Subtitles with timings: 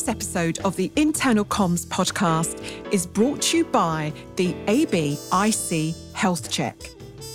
[0.00, 2.58] This episode of the Internal Comms podcast
[2.90, 6.78] is brought to you by the ABIC Health Check.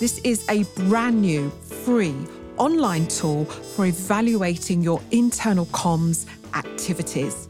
[0.00, 2.16] This is a brand new, free
[2.56, 7.46] online tool for evaluating your internal comms activities.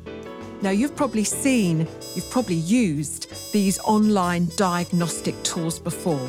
[0.61, 6.29] Now, you've probably seen, you've probably used these online diagnostic tools before.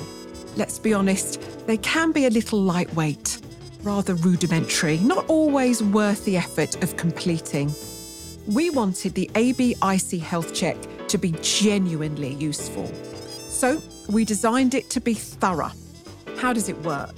[0.56, 3.42] Let's be honest, they can be a little lightweight,
[3.84, 7.70] rather rudimentary, not always worth the effort of completing.
[8.48, 10.78] We wanted the ABIC Health Check
[11.10, 12.90] to be genuinely useful.
[13.50, 15.72] So we designed it to be thorough.
[16.38, 17.14] How does it work?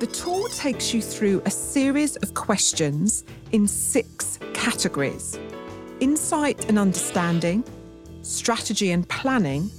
[0.00, 5.38] The tool takes you through a series of questions in six categories
[6.00, 7.64] insight and understanding,
[8.20, 9.70] strategy and planning,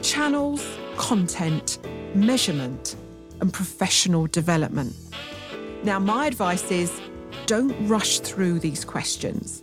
[0.00, 1.78] channels, content,
[2.14, 2.96] measurement,
[3.42, 4.94] and professional development.
[5.84, 6.90] Now, my advice is
[7.44, 9.62] don't rush through these questions.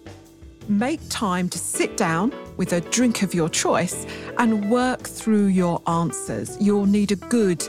[0.70, 4.06] Make time to sit down with a drink of your choice
[4.38, 6.58] and work through your answers.
[6.62, 7.62] You'll need a good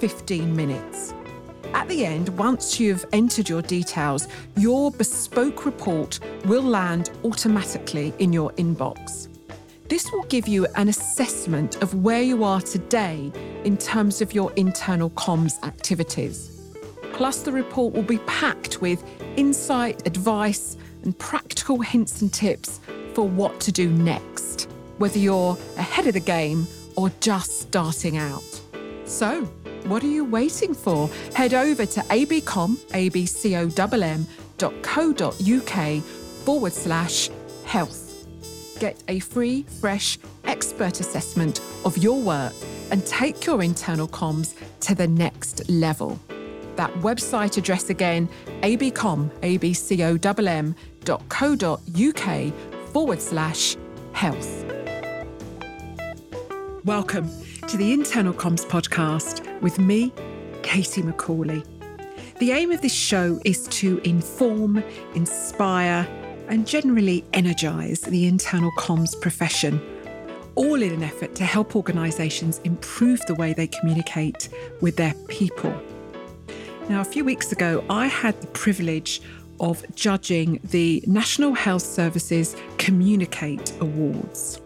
[0.00, 1.14] 15 minutes.
[1.74, 8.32] At the end, once you've entered your details, your bespoke report will land automatically in
[8.32, 9.28] your inbox.
[9.88, 13.30] This will give you an assessment of where you are today
[13.62, 16.50] in terms of your internal comms activities.
[17.12, 19.04] Plus, the report will be packed with
[19.36, 22.80] insight, advice, and practical hints and tips
[23.14, 28.60] for what to do next, whether you're ahead of the game or just starting out.
[29.04, 29.44] So,
[29.84, 31.08] what are you waiting for?
[31.34, 33.62] Head over to abcomm, abcomm.co.uk
[36.44, 37.30] forward slash
[37.64, 38.26] health.
[38.78, 42.52] Get a free, fresh expert assessment of your work
[42.90, 46.18] and take your internal comms to the next level.
[46.76, 48.28] That website address again,
[48.62, 50.74] abcomm, abcomm
[51.04, 52.52] www.co.uk
[52.92, 53.76] forward slash
[54.12, 54.64] health.
[56.84, 57.28] Welcome
[57.68, 60.12] to the Internal Comms podcast with me,
[60.62, 61.62] Katie Macaulay.
[62.38, 64.82] The aim of this show is to inform,
[65.14, 66.08] inspire,
[66.48, 69.80] and generally energise the internal comms profession,
[70.54, 74.48] all in an effort to help organisations improve the way they communicate
[74.80, 75.72] with their people.
[76.88, 79.22] Now, a few weeks ago, I had the privilege
[79.60, 84.60] of judging the National Health Services Communicate Awards.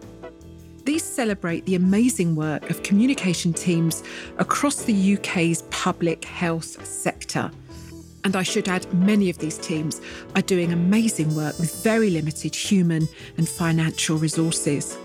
[0.85, 4.03] These celebrate the amazing work of communication teams
[4.37, 7.51] across the UK's public health sector.
[8.23, 10.01] And I should add, many of these teams
[10.35, 13.07] are doing amazing work with very limited human
[13.37, 14.97] and financial resources.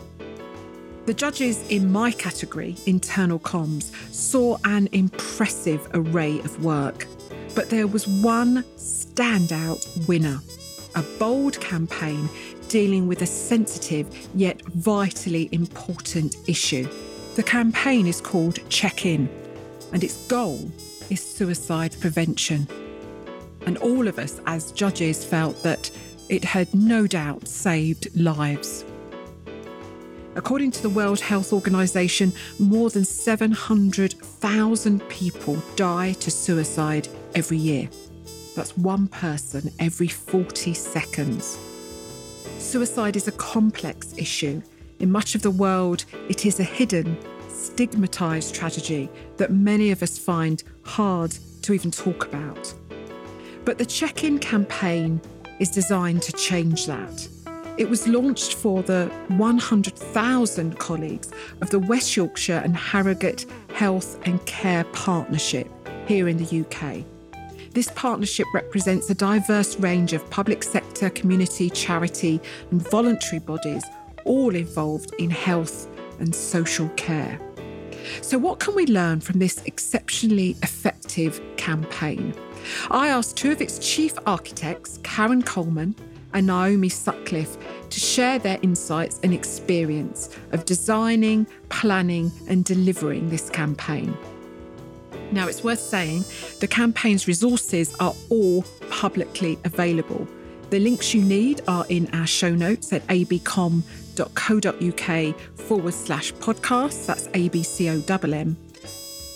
[1.06, 7.06] The judges in my category, internal comms, saw an impressive array of work.
[7.54, 8.64] But there was one
[9.14, 10.40] standout winner
[10.94, 12.28] a bold campaign
[12.68, 16.88] dealing with a sensitive yet vitally important issue.
[17.36, 19.28] The campaign is called Check In,
[19.92, 20.70] and its goal
[21.10, 22.66] is suicide prevention.
[23.66, 25.90] And all of us as judges felt that
[26.28, 28.84] it had no doubt saved lives.
[30.36, 37.88] According to the World Health Organization, more than 700,000 people die to suicide every year.
[38.60, 41.58] That's one person every 40 seconds.
[42.58, 44.60] Suicide is a complex issue.
[44.98, 47.16] In much of the world, it is a hidden,
[47.48, 51.30] stigmatised tragedy that many of us find hard
[51.62, 52.74] to even talk about.
[53.64, 55.22] But the check in campaign
[55.58, 57.26] is designed to change that.
[57.78, 61.30] It was launched for the 100,000 colleagues
[61.62, 65.66] of the West Yorkshire and Harrogate Health and Care Partnership
[66.06, 67.06] here in the UK.
[67.72, 72.40] This partnership represents a diverse range of public sector, community, charity,
[72.72, 73.84] and voluntary bodies,
[74.24, 75.88] all involved in health
[76.18, 77.40] and social care.
[78.22, 82.34] So, what can we learn from this exceptionally effective campaign?
[82.90, 85.94] I asked two of its chief architects, Karen Coleman
[86.32, 87.56] and Naomi Sutcliffe,
[87.88, 94.16] to share their insights and experience of designing, planning, and delivering this campaign.
[95.32, 96.24] Now, it's worth saying
[96.58, 100.26] the campaign's resources are all publicly available.
[100.70, 103.80] The links you need are in our show notes at abcomm.co.uk
[105.58, 107.06] forward slash podcast.
[107.06, 108.56] That's ABCOMM.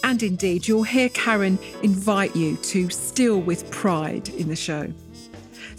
[0.04, 4.92] And indeed, you'll hear Karen invite you to still with pride in the show.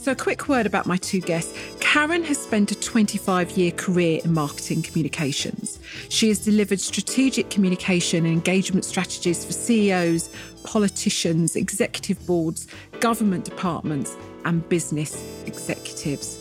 [0.05, 1.57] So, a quick word about my two guests.
[1.79, 5.79] Karen has spent a 25 year career in marketing communications.
[6.09, 10.29] She has delivered strategic communication and engagement strategies for CEOs,
[10.63, 12.67] politicians, executive boards,
[12.99, 14.15] government departments,
[14.45, 15.17] and business
[15.47, 16.37] executives.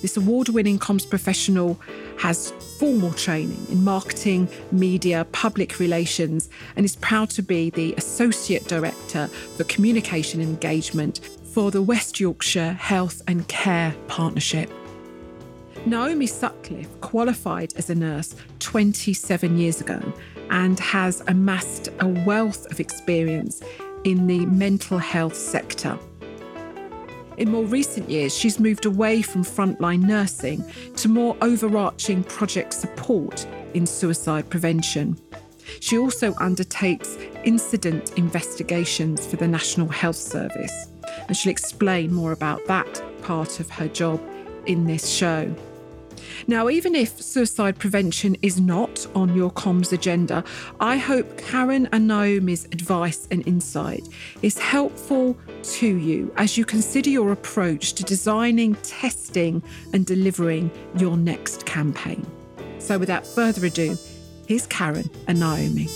[0.00, 1.78] This award winning comms professional
[2.18, 8.66] has formal training in marketing, media, public relations, and is proud to be the Associate
[8.66, 11.20] Director for Communication and Engagement
[11.52, 14.70] for the West Yorkshire Health and Care Partnership.
[15.84, 20.00] Naomi Sutcliffe qualified as a nurse 27 years ago
[20.50, 23.60] and has amassed a wealth of experience
[24.04, 25.98] in the mental health sector.
[27.36, 30.64] In more recent years, she's moved away from frontline nursing
[30.96, 35.18] to more overarching project support in suicide prevention.
[35.80, 40.91] She also undertakes incident investigations for the National Health Service,
[41.28, 44.20] and she'll explain more about that part of her job
[44.66, 45.54] in this show.
[46.46, 50.44] Now, even if suicide prevention is not on your comms agenda,
[50.80, 54.08] I hope Karen and Naomi's advice and insight
[54.42, 61.16] is helpful to you as you consider your approach to designing, testing, and delivering your
[61.16, 62.26] next campaign.
[62.78, 63.96] So, without further ado,
[64.46, 65.88] here's Karen and Naomi.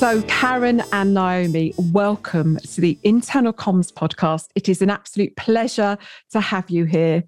[0.00, 4.46] So, Karen and Naomi, welcome to the Internal Comms podcast.
[4.54, 5.98] It is an absolute pleasure
[6.30, 7.24] to have you here.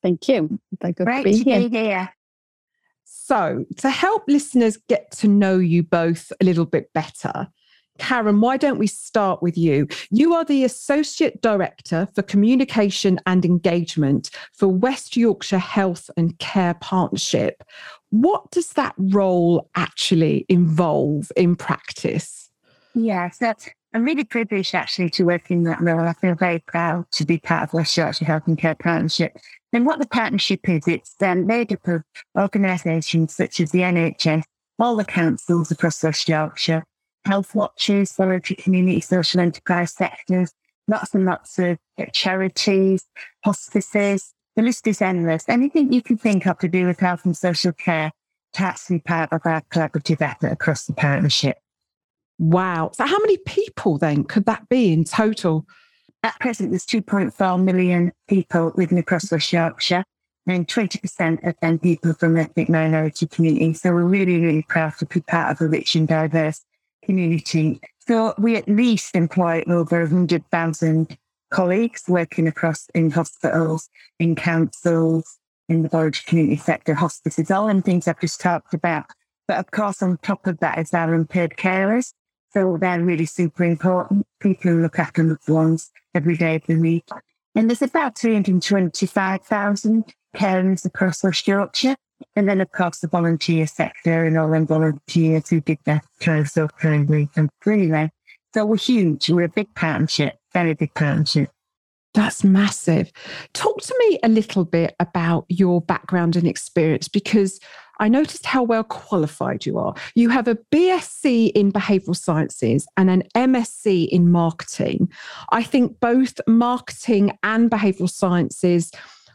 [0.00, 0.60] Thank you.
[0.80, 1.68] Great to be here.
[1.68, 2.14] here.
[3.02, 7.48] So, to help listeners get to know you both a little bit better,
[7.98, 9.88] Karen, why don't we start with you?
[10.10, 16.74] You are the Associate Director for Communication and Engagement for West Yorkshire Health and Care
[16.74, 17.64] Partnership.
[18.10, 22.50] What does that role actually involve in practice?
[22.94, 26.00] Yes, that's I'm really privileged actually to work in that role.
[26.00, 29.36] I feel very proud to be part of West Yorkshire Health and Care Partnership.
[29.72, 32.02] And what the partnership is, it's um, made up of
[32.38, 34.44] organisations such as the NHS,
[34.78, 36.84] all the councils across West Yorkshire,
[37.24, 40.52] health watchers, voluntary community social enterprise sectors,
[40.86, 41.78] lots and lots of
[42.12, 43.04] charities,
[43.44, 44.34] hospices.
[44.58, 45.48] The list is endless.
[45.48, 48.10] Anything you can think of to do with health and social care
[48.54, 51.58] to actually part of our collaborative effort across the partnership.
[52.40, 52.90] Wow.
[52.92, 55.64] So, how many people then could that be in total?
[56.24, 60.02] At present, there's 2.4 million people living across West Yorkshire,
[60.48, 63.82] and 20% of them people from ethnic minority communities.
[63.82, 66.64] So, we're really, really proud to be part of a rich and diverse
[67.04, 67.80] community.
[68.08, 71.16] So, we at least employ over 100,000
[71.50, 77.82] colleagues working across in hospitals, in councils, in the voluntary community sector, hospices, all them
[77.82, 79.06] things I've just talked about.
[79.46, 82.12] But of course, on top of that is our unpaid carers.
[82.52, 84.26] So they're really super important.
[84.40, 87.04] People who look after loved ones every day of the week.
[87.54, 90.04] And there's about 325,000
[90.36, 91.96] carers across West Yorkshire.
[92.34, 96.46] And then, of course, the volunteer sector and all them volunteers who did their time
[96.46, 98.10] so kindly and freely.
[98.54, 99.28] So we're huge.
[99.30, 101.50] We're a big partnership, very big partnership.
[102.14, 103.12] That's massive.
[103.52, 107.60] Talk to me a little bit about your background and experience because
[108.00, 109.94] I noticed how well qualified you are.
[110.14, 115.10] You have a BSc in behavioral sciences and an MSc in marketing.
[115.50, 118.92] I think both marketing and behavioral sciences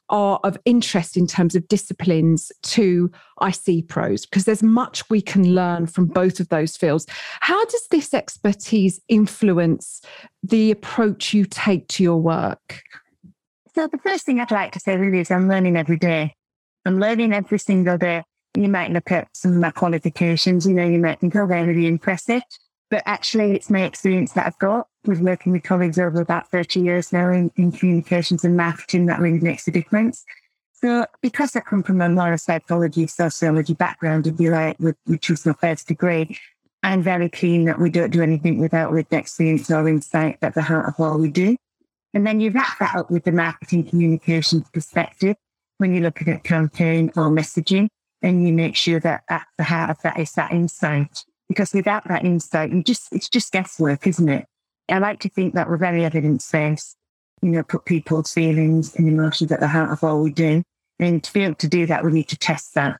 [0.09, 3.11] are of interest in terms of disciplines to
[3.41, 7.05] IC pros because there's much we can learn from both of those fields.
[7.39, 10.01] How does this expertise influence
[10.43, 12.81] the approach you take to your work?
[13.75, 16.35] So, the first thing I'd like to say really is I'm learning every day.
[16.85, 18.23] I'm learning every single day
[18.55, 21.65] you might look at some of my qualifications, you know, you might think, oh, they're
[21.65, 22.43] really impressive.
[22.89, 26.79] But actually, it's my experience that I've got with working with colleagues over about 30
[26.79, 30.23] years now in, in communications and marketing that really makes a difference.
[30.73, 35.29] So, because I come from a more psychology, sociology background, if you like, with, which
[35.29, 36.37] was my first degree,
[36.83, 40.61] I'm very keen that we don't do anything without lived experience or insight at the
[40.61, 41.55] heart of what we do.
[42.13, 45.37] And then you wrap that up with the marketing communications perspective
[45.77, 47.87] when you're looking at campaign or messaging
[48.21, 51.23] and you make sure that at the heart of that is that insight.
[51.47, 54.45] Because without that insight, you just it's just guesswork, isn't it?
[54.89, 56.97] I like to think that we're very evidence based,
[57.41, 60.63] you know, put people's feelings and emotions at the heart of all we do.
[60.99, 62.97] And to be able to do that, we need to test that.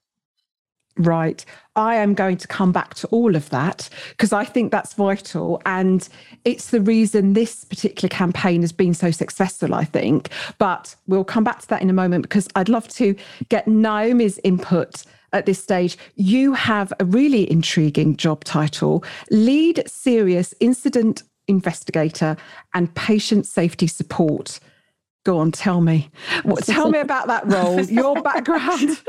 [0.97, 1.43] Right.
[1.75, 5.59] I am going to come back to all of that because I think that's vital.
[5.65, 6.07] And
[6.45, 10.29] it's the reason this particular campaign has been so successful, I think.
[10.59, 13.15] But we'll come back to that in a moment because I'd love to
[13.49, 15.97] get Naomi's input at this stage.
[16.15, 22.37] You have a really intriguing job title Lead Serious Incident Investigator
[22.73, 24.59] and Patient Safety Support
[25.25, 26.09] Go on, tell me.
[26.43, 29.01] What, tell me about that role, your background.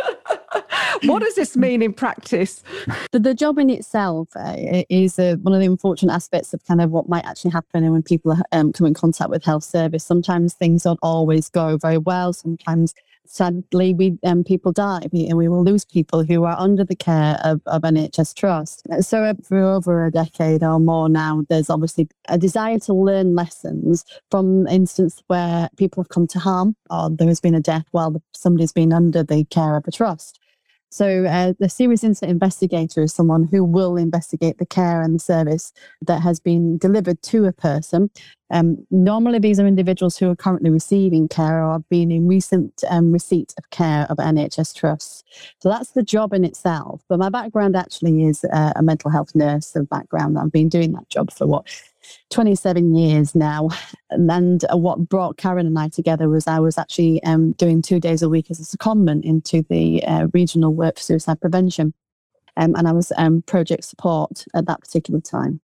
[1.02, 2.62] what does this mean in practice?
[3.10, 4.54] The, the job in itself uh,
[4.88, 8.04] is uh, one of the unfortunate aspects of kind of what might actually happen when
[8.04, 10.04] people um, come in contact with health service.
[10.04, 12.32] Sometimes things don't always go very well.
[12.32, 12.94] Sometimes
[13.26, 17.38] sadly, we um, people die, and we will lose people who are under the care
[17.42, 18.82] of, of NHS Trust.
[19.00, 23.34] So uh, for over a decade or more now, there's obviously a desire to learn
[23.34, 27.86] lessons from instance where people have come to harm or there has been a death
[27.90, 30.38] while somebody's been under the care of a trust.
[30.94, 35.18] So, uh, the serious incident investigator is someone who will investigate the care and the
[35.18, 38.10] service that has been delivered to a person.
[38.50, 42.84] Um, normally, these are individuals who are currently receiving care or have been in recent
[42.88, 45.24] um, receipt of care of NHS trusts.
[45.60, 47.02] So, that's the job in itself.
[47.08, 50.38] But my background actually is uh, a mental health nurse of background.
[50.38, 51.66] I've been doing that job for what
[52.30, 53.68] 27 years now.
[54.10, 58.22] And what brought Karen and I together was I was actually um, doing two days
[58.22, 61.94] a week as a secondment into the uh, regional work for suicide prevention.
[62.56, 65.60] Um, and I was um, project support at that particular time.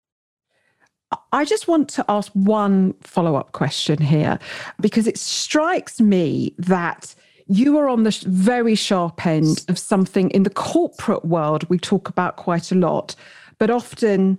[1.33, 4.39] I just want to ask one follow up question here
[4.81, 7.15] because it strikes me that
[7.47, 12.09] you are on the very sharp end of something in the corporate world we talk
[12.09, 13.15] about quite a lot,
[13.59, 14.39] but often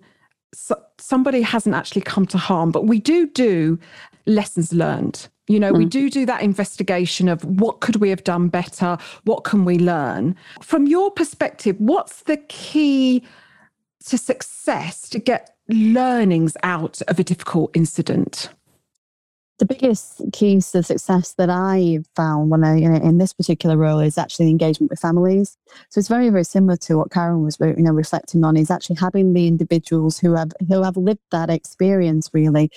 [0.53, 3.77] so somebody hasn't actually come to harm, but we do do
[4.25, 5.27] lessons learned.
[5.47, 5.77] You know, mm.
[5.77, 8.97] we do do that investigation of what could we have done better?
[9.25, 10.35] What can we learn?
[10.61, 13.23] From your perspective, what's the key
[14.05, 18.49] to success to get learnings out of a difficult incident?
[19.57, 23.77] the biggest keys to success that I found when I, you know, in this particular
[23.77, 25.57] role is actually engagement with families.
[25.89, 28.97] So it's very, very similar to what Karen was, you know, reflecting on is actually
[28.97, 32.69] having the individuals who have who have lived that experience really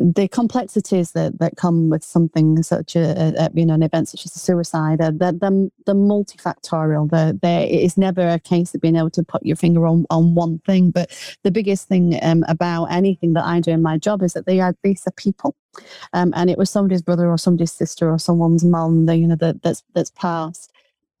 [0.00, 4.24] the complexities that, that come with something such a, a you know an event such
[4.24, 5.34] as a suicide they're, they're,
[5.94, 7.10] multifactorial.
[7.10, 10.06] They're, they're, it is never a case of being able to put your finger on,
[10.08, 11.10] on one thing but
[11.44, 14.60] the biggest thing um, about anything that I do in my job is that they
[14.60, 15.54] are these are people.
[16.14, 19.62] Um, and it was somebody's brother or somebody's sister or someone's mum you know that,
[19.62, 20.69] that's that's passed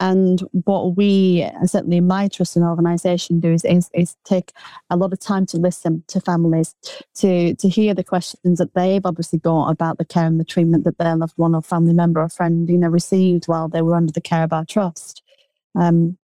[0.00, 4.52] and what we, certainly in my trust and organisation, do is, is, is take
[4.88, 6.74] a lot of time to listen to families,
[7.16, 10.84] to to hear the questions that they've obviously got about the care and the treatment
[10.84, 13.94] that their loved one or family member or friend, you know, received while they were
[13.94, 15.22] under the care of our trust.
[15.74, 16.16] Um,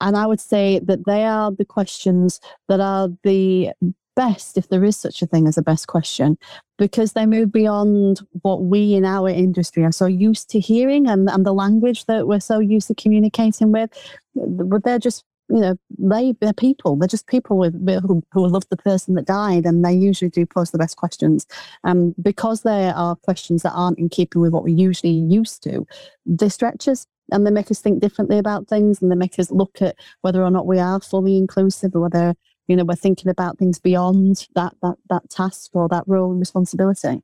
[0.00, 3.70] and I would say that they are the questions that are the
[4.16, 6.36] best, if there is such a thing as a best question,
[6.78, 11.28] because they move beyond what we in our industry are so used to hearing and,
[11.30, 13.90] and the language that we're so used to communicating with.
[14.34, 16.96] But they're just, you know, they, they're people.
[16.96, 20.44] They're just people with, who, who love the person that died, and they usually do
[20.44, 21.46] pose the best questions.
[21.84, 25.86] Um, because there are questions that aren't in keeping with what we're usually used to,
[26.24, 29.50] they stretch us and they make us think differently about things and they make us
[29.50, 32.34] look at whether or not we are fully inclusive or whether
[32.66, 36.40] you know we're thinking about things beyond that that that task or that role and
[36.40, 37.22] responsibility.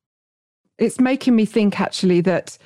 [0.78, 2.58] It's making me think actually that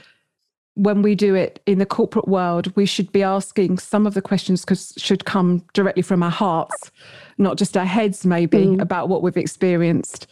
[0.74, 4.20] when we do it in the corporate world we should be asking some of the
[4.20, 6.90] questions because should come directly from our hearts
[7.38, 8.80] not just our heads maybe mm.
[8.80, 10.26] about what we've experienced.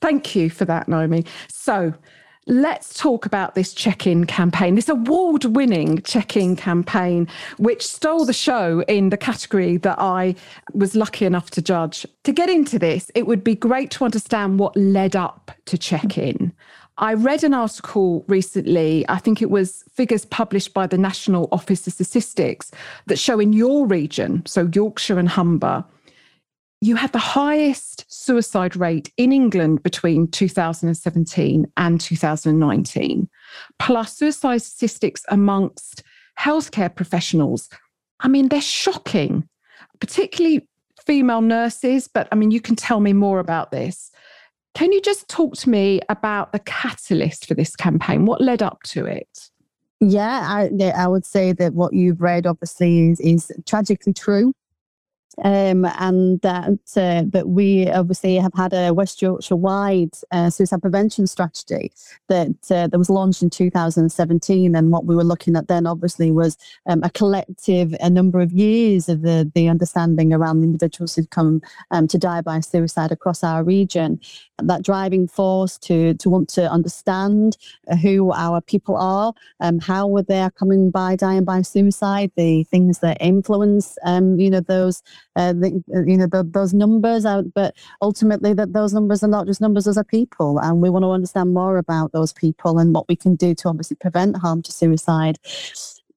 [0.00, 1.24] Thank you for that naomi.
[1.48, 1.94] So
[2.46, 8.26] Let's talk about this check in campaign, this award winning check in campaign, which stole
[8.26, 10.34] the show in the category that I
[10.74, 12.06] was lucky enough to judge.
[12.24, 16.18] To get into this, it would be great to understand what led up to check
[16.18, 16.52] in.
[16.98, 21.86] I read an article recently, I think it was figures published by the National Office
[21.86, 22.70] of Statistics,
[23.06, 25.82] that show in your region, so Yorkshire and Humber,
[26.84, 33.28] you had the highest suicide rate in England between 2017 and 2019,
[33.78, 36.02] plus suicide statistics amongst
[36.38, 37.70] healthcare professionals.
[38.20, 39.48] I mean, they're shocking,
[39.98, 40.68] particularly
[41.06, 44.10] female nurses, but I mean, you can tell me more about this.
[44.74, 48.26] Can you just talk to me about the catalyst for this campaign?
[48.26, 49.48] What led up to it?
[50.00, 54.52] Yeah, I, I would say that what you've read obviously is, is tragically true.
[55.42, 60.80] Um, and that, uh, but we obviously have had a West Yorkshire wide uh, suicide
[60.80, 61.92] prevention strategy
[62.28, 64.74] that uh, that was launched in 2017.
[64.74, 68.52] And what we were looking at then, obviously, was um, a collective, a number of
[68.52, 73.42] years of the the understanding around individuals who'd come um, to die by suicide across
[73.42, 74.20] our region.
[74.62, 77.56] That driving force to to want to understand
[78.02, 83.00] who our people are, um, how they are coming by dying by suicide, the things
[83.00, 85.02] that influence, um, you know, those
[85.36, 89.28] uh, the, uh, you know, the, those numbers out, but ultimately that those numbers are
[89.28, 90.58] not just numbers, those are people.
[90.58, 93.68] And we want to understand more about those people and what we can do to
[93.68, 95.38] obviously prevent harm to suicide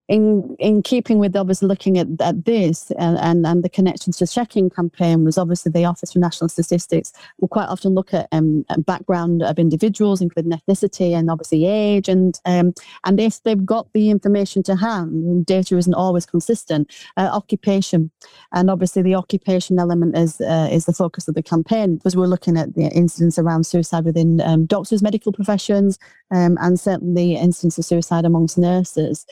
[0.07, 4.23] in in keeping with obviously looking at, at this and, and, and the connections to
[4.23, 8.13] the check in campaign was obviously the Office for National Statistics will quite often look
[8.13, 12.73] at um, background of individuals, including ethnicity and obviously age, and um,
[13.03, 16.91] and if they've got the information to hand, data isn't always consistent.
[17.17, 18.09] Uh, occupation,
[18.53, 22.27] and obviously the occupation element is uh, is the focus of the campaign because we're
[22.27, 25.99] looking at the incidents around suicide within um, doctors, medical professions,
[26.31, 29.25] um, and certainly incidents of suicide amongst nurses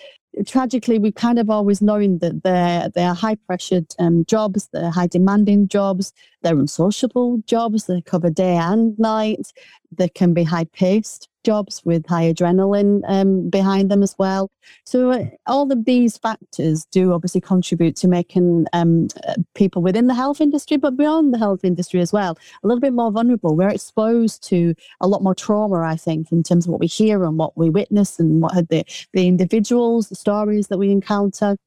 [0.46, 5.08] tragically, we've kind of always known that they're, they're high pressured um, jobs, they're high
[5.08, 6.13] demanding jobs,
[6.46, 9.52] they're unsociable jobs, they cover day and night,
[9.92, 14.52] they can be high paced jobs with high adrenaline um, behind them as well.
[14.84, 20.08] So uh, all of these factors do obviously contribute to making um, uh, people within
[20.08, 23.56] the health industry, but beyond the health industry as well, a little bit more vulnerable.
[23.56, 27.24] We're exposed to a lot more trauma, I think, in terms of what we hear
[27.24, 28.84] and what we witness and what the,
[29.14, 31.58] the individuals, the stories that we encounter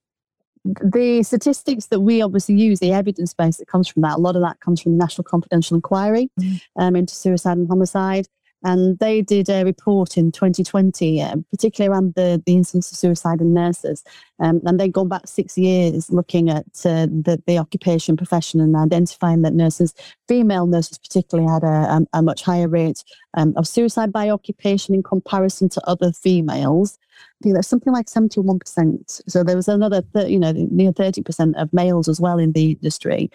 [0.82, 4.37] the statistics that we obviously use, the evidence base that comes from that, a lot
[4.37, 6.60] of that comes from the National Confidential Inquiry mm.
[6.78, 8.26] um, into suicide and homicide.
[8.64, 13.40] And they did a report in 2020, uh, particularly around the, the incidence of suicide
[13.40, 14.02] in nurses.
[14.40, 18.74] Um, and they'd gone back six years looking at uh, the, the occupation profession and
[18.74, 19.94] identifying that nurses,
[20.26, 24.28] female nurses particularly, had a, a, um, a much higher rate um, of suicide by
[24.28, 26.98] occupation in comparison to other females.
[27.20, 29.22] I think there's something like 71%.
[29.28, 33.30] So there was another, you know, near 30% of males as well in the industry.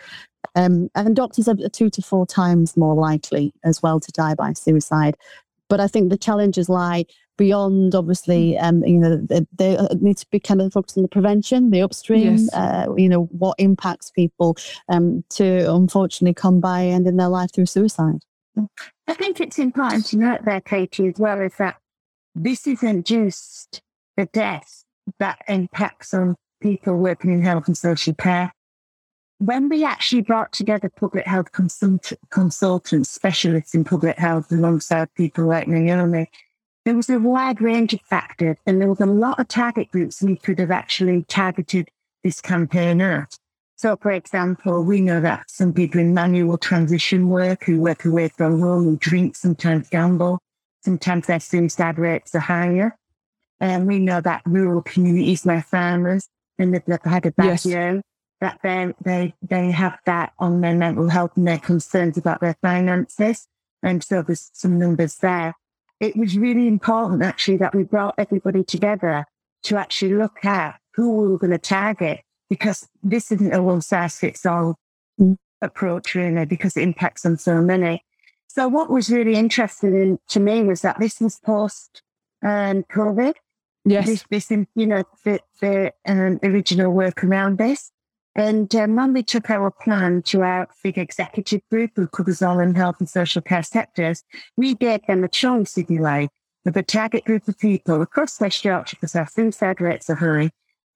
[0.55, 4.53] Um, and doctors are two to four times more likely as well to die by
[4.53, 5.17] suicide.
[5.69, 7.05] But I think the challenges lie
[7.37, 11.09] beyond, obviously, um, you know, they, they, need to be kind of focused on the
[11.09, 12.53] prevention, the upstream, yes.
[12.53, 14.55] uh, you know, what impacts people
[14.89, 18.19] um, to unfortunately come by and ending their life through suicide.
[19.07, 21.77] I think it's important to note there, Katie, as well, is that
[22.35, 23.81] this isn't just
[24.15, 24.83] the death
[25.17, 28.53] that impacts on people working in health and social care
[29.45, 35.45] when we actually brought together public health consult- consultants, specialists in public health, alongside people
[35.45, 36.29] like Naomi,
[36.85, 40.21] there was a wide range of factors, and there was a lot of target groups
[40.21, 41.89] we could have actually targeted
[42.23, 43.37] this campaign at.
[43.75, 48.29] So, for example, we know that some people in manual transition work who work away
[48.29, 50.39] from home, who drink, sometimes gamble,
[50.85, 52.95] sometimes their suicide rates are higher.
[53.59, 57.65] And we know that rural communities where farmers and they've had a bad yes.
[57.65, 58.01] year
[58.43, 62.57] that they they they have that on their mental health and their concerns about their
[62.61, 63.47] finances.
[63.81, 65.55] And so there's some numbers there.
[65.99, 69.25] It was really important actually that we brought everybody together
[69.63, 73.81] to actually look at who we were going to target because this isn't a one
[73.81, 74.75] size fits all
[75.61, 78.03] approach really because it impacts on so many.
[78.47, 82.03] So what was really interesting in, to me was that this was post
[82.43, 83.33] um, COVID.
[83.85, 84.05] Yes.
[84.05, 87.91] This, this, you know, the, the um, original work around this.
[88.35, 92.59] And um, when we took our plan to our big executive group, who covers all
[92.59, 94.23] in health and social care sectors,
[94.57, 96.29] we gave them a choice, if you like,
[96.65, 100.49] of a target group of people across West Yorkshire, because our suicide rates are high,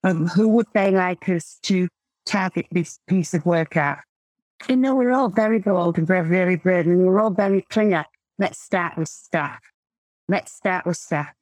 [0.03, 1.87] um, who would they like us to
[2.25, 4.03] target this piece of work at?
[4.67, 8.05] You know, we're all very bold and very, very brave, and we're all very clear.
[8.39, 9.59] Let's start with staff.
[10.27, 11.33] Let's start with staff.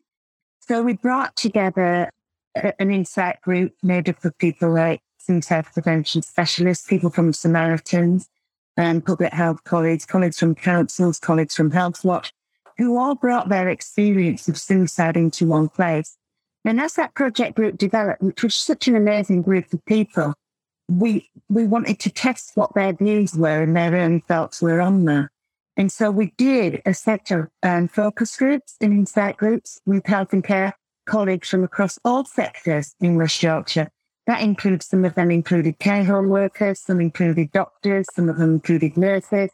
[0.60, 2.10] So we brought together
[2.56, 8.30] an insight group made up of people like suicide prevention specialists, people from Samaritans,
[8.78, 12.32] and public health colleagues, colleagues from councils, colleagues from Health Watch,
[12.78, 16.18] who all brought their experience of suicide into one place.
[16.66, 20.34] And as that project group developed, which was such an amazing group of people,
[20.88, 25.06] we we wanted to test what their views were and their own thoughts were on
[25.06, 25.30] that.
[25.78, 30.32] And so we did a set of um, focus groups and insight groups with health
[30.32, 30.74] and care
[31.06, 33.90] colleagues from across all sectors in West Yorkshire
[34.28, 38.56] that includes some of them included care home workers, some included doctors, some of them
[38.56, 39.52] included nurses,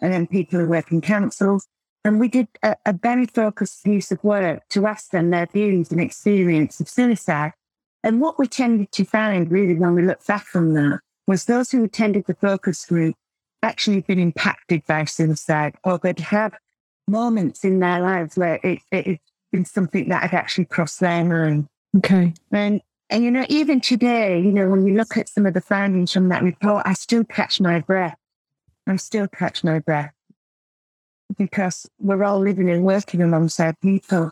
[0.00, 1.66] and then people who work in councils.
[2.04, 5.90] And we did a, a very focused piece of work to ask them their views
[5.90, 7.52] and experience of suicide.
[8.02, 11.70] And what we tended to find really when we looked back from that was those
[11.70, 13.14] who attended the focus group
[13.62, 16.52] actually been impacted by suicide or they'd have
[17.08, 19.18] moments in their lives where it, it had
[19.52, 21.66] been something that had actually crossed their mind.
[21.96, 22.34] Okay.
[22.52, 25.60] And and, you know, even today, you know, when you look at some of the
[25.60, 28.16] findings from that report, I still catch my breath.
[28.86, 30.12] I still catch my breath
[31.38, 34.30] because we're all living and working alongside people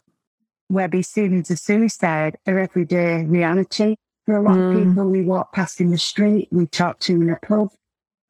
[0.68, 3.96] where these feelings of suicide are everyday reality.
[4.24, 4.70] For a lot mm.
[4.70, 7.70] of people we walk past in the street, we talk to in a pub,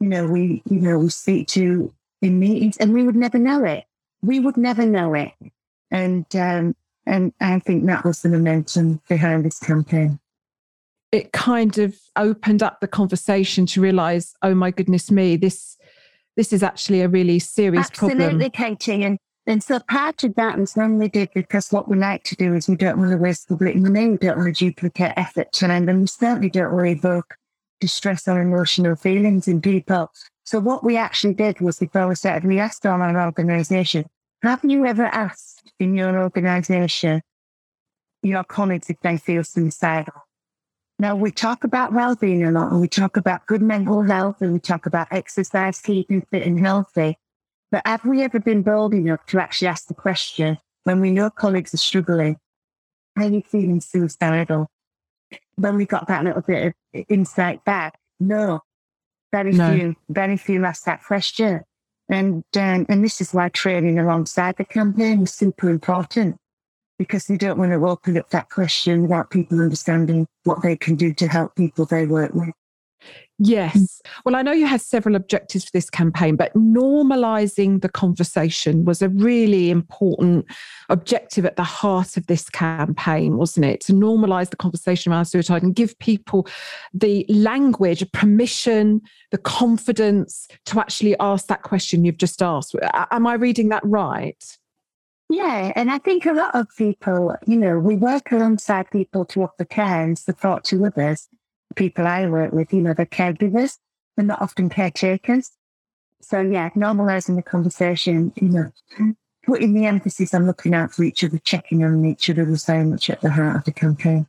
[0.00, 3.64] you know, we, you know, we speak to in meetings and we would never know
[3.64, 3.84] it.
[4.22, 5.32] We would never know it.
[5.90, 6.74] And, um,
[7.04, 10.18] and I think that was the momentum behind this campaign.
[11.12, 15.76] It kind of opened up the conversation to realize, oh my goodness me, this
[16.36, 18.42] this is actually a really serious Absolutely, problem.
[18.42, 19.04] Absolutely, Katie.
[19.04, 22.54] And and so part of that when we did because what we like to do
[22.54, 26.00] is we don't want to waste public money, we don't want to duplicate effort, and
[26.00, 27.34] we certainly don't want to evoke
[27.80, 30.12] distress or emotional feelings in people.
[30.44, 34.04] So what we actually did was before we started, we asked all our organisation,
[34.42, 37.22] have you ever asked in your organisation
[38.22, 40.14] your colleagues if they feel suicidal?
[41.02, 44.52] Now we talk about well-being a lot and we talk about good mental health and
[44.52, 47.18] we talk about exercise, keeping fit and healthy.
[47.72, 51.28] But have we ever been bold enough to actually ask the question when we know
[51.28, 52.36] colleagues are struggling,
[53.18, 54.68] are you feeling suicidal?
[55.56, 58.60] When we got that little bit of insight back, no,
[59.32, 59.74] very no.
[59.74, 61.62] few, very few ask that question.
[62.08, 66.36] And, um, and this is why training alongside the campaign is super important
[66.98, 70.94] because you don't want to open up that question without people understanding what they can
[70.94, 72.50] do to help people they work with.
[73.44, 73.76] Yes.
[73.76, 74.10] Mm.
[74.24, 79.02] Well, I know you had several objectives for this campaign, but normalizing the conversation was
[79.02, 80.46] a really important
[80.88, 83.80] objective at the heart of this campaign, wasn't it?
[83.82, 86.46] To normalize the conversation around suicide and give people
[86.94, 89.00] the language, permission,
[89.32, 92.76] the confidence to actually ask that question you've just asked.
[93.10, 94.58] Am I reading that right?
[95.32, 99.44] Yeah, and I think a lot of people, you know, we work alongside people to
[99.44, 101.28] offer care and support to others
[101.74, 103.78] people I work with, you know, they're caregivers.
[104.16, 105.50] They're not often caretakers.
[106.20, 109.14] So yeah, normalizing the conversation, you know,
[109.44, 112.84] putting the emphasis on looking out for each other, checking on each other was very
[112.84, 114.26] much at the heart of the campaign.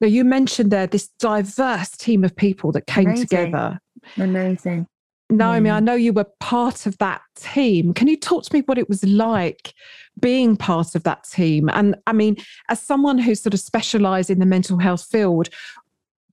[0.00, 3.26] Now you mentioned there this diverse team of people that came Amazing.
[3.26, 3.80] together.
[4.16, 4.86] Amazing.
[5.30, 5.76] Naomi, hmm.
[5.76, 7.94] I know you were part of that team.
[7.94, 9.74] Can you talk to me what it was like
[10.20, 11.70] being part of that team?
[11.72, 12.36] And I mean,
[12.68, 15.48] as someone who sort of specialised in the mental health field,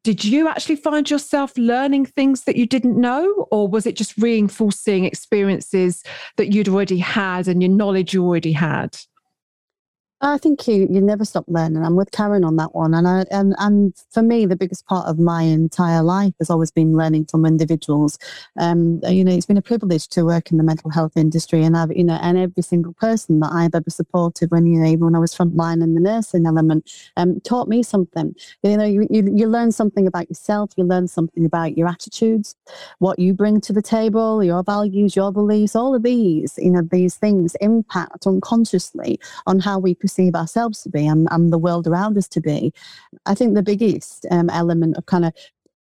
[0.04, 4.18] did you actually find yourself learning things that you didn't know or was it just
[4.18, 6.04] reinforcing experiences
[6.38, 8.98] that you'd already had and your knowledge you already had
[10.24, 11.84] I think you, you never stop learning.
[11.84, 12.94] I'm with Karen on that one.
[12.94, 16.70] And, I, and, and for me, the biggest part of my entire life has always
[16.70, 18.20] been learning from individuals.
[18.60, 21.76] Um, you know, it's been a privilege to work in the mental health industry and
[21.76, 25.06] I've, you know, and every single person that I've ever supported when, you know, even
[25.06, 28.36] when I was frontline in the nursing element, um, taught me something.
[28.62, 32.56] You know, you, you, you learn something about yourself, you learn something about your attitudes,
[33.00, 36.84] what you bring to the table, your values, your beliefs, all of these, you know,
[36.92, 41.88] these things impact unconsciously on how we perceive ourselves to be and, and the world
[41.88, 42.74] around us to be.
[43.26, 45.34] I think the biggest um, element of kind of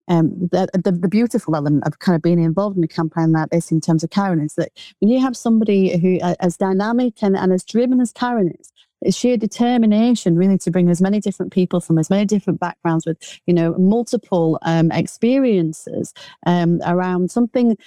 [0.07, 3.49] um, the, the, the, beautiful element of kind of being involved in a campaign like
[3.49, 7.21] this in terms of Karen is that when you have somebody who uh, as dynamic
[7.21, 11.19] and, and as driven as Karen is, it's sheer determination really to bring as many
[11.19, 16.13] different people from as many different backgrounds with you know multiple um, experiences
[16.45, 17.77] um, around something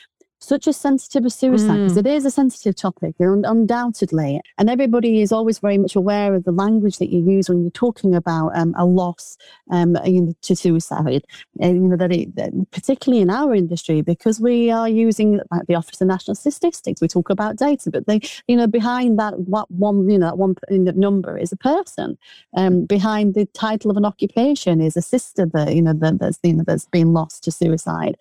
[0.44, 2.00] such a sensitive as suicide because mm.
[2.00, 6.44] it is a sensitive topic un- undoubtedly and everybody is always very much aware of
[6.44, 9.37] the language that you use when you're talking about um, a loss
[9.70, 11.24] um, you know, to suicide
[11.61, 15.74] and you know that, it, particularly in our industry because we are using like the
[15.74, 19.70] office of national statistics we talk about data but they you know behind that what
[19.70, 22.16] one you know that one number is a person
[22.57, 26.38] um, behind the title of an occupation is a sister that you know that, that's
[26.42, 28.16] you know that's been lost to suicide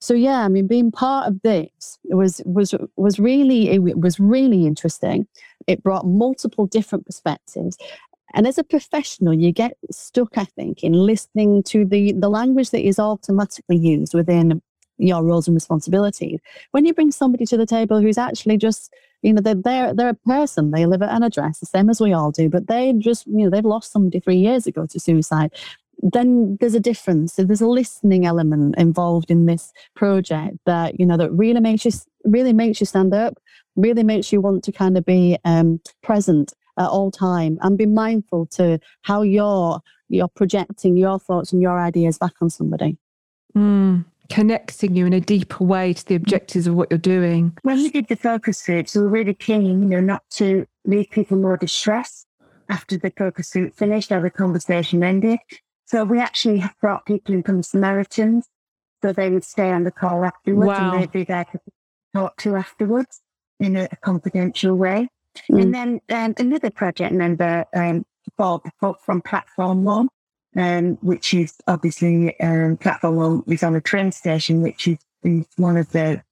[0.00, 4.66] so yeah, I mean, being part of this was was was really it was really
[4.66, 5.26] interesting.
[5.66, 7.78] It brought multiple different perspectives.
[8.34, 12.70] And as a professional, you get stuck, I think, in listening to the, the language
[12.70, 14.60] that is automatically used within
[14.98, 16.40] your roles and responsibilities.
[16.72, 20.08] When you bring somebody to the table who's actually just, you know, they're, they're, they're
[20.10, 22.92] a person, they live at an address, the same as we all do, but they
[22.98, 25.52] just, you know, they've lost somebody three years ago to suicide
[26.12, 27.34] then there's a difference.
[27.34, 31.84] So there's a listening element involved in this project that you know that really makes
[31.84, 31.92] you
[32.24, 33.38] really makes you stand up,
[33.76, 37.86] really makes you want to kind of be um, present at all time and be
[37.86, 42.98] mindful to how you're you're projecting your thoughts and your ideas back on somebody.
[43.56, 47.56] Mm, connecting you in a deeper way to the objectives of what you're doing.
[47.62, 51.08] When we did the focus groups, we were really keen, you know, not to leave
[51.10, 52.26] people more distressed
[52.68, 55.38] after the focus group finished or the conversation ended.
[55.94, 58.48] So we actually have brought people in from Samaritans,
[59.00, 60.90] so they would stay on the call afterwards wow.
[60.90, 61.60] and they'd be there to
[62.12, 63.20] talk to afterwards
[63.60, 65.08] in a, a confidential way.
[65.48, 65.62] Mm.
[65.62, 68.04] And then um, another project member, um,
[68.36, 68.62] Bob,
[69.04, 70.08] from Platform One,
[70.56, 75.46] um, which is obviously um, Platform One is on a train station, which is is
[75.58, 76.24] one of the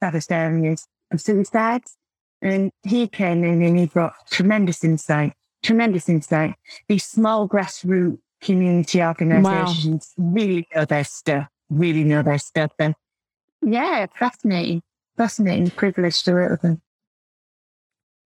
[0.00, 1.96] saddest areas of suicides.
[2.40, 5.32] And he came in and he brought tremendous insight,
[5.64, 6.54] tremendous insight.
[6.86, 10.32] These small grassroots community organizations wow.
[10.32, 12.70] really know their stuff, really know their stuff.
[12.78, 12.94] And
[13.62, 14.82] yeah, fascinating,
[15.16, 16.82] fascinating privilege to work with them.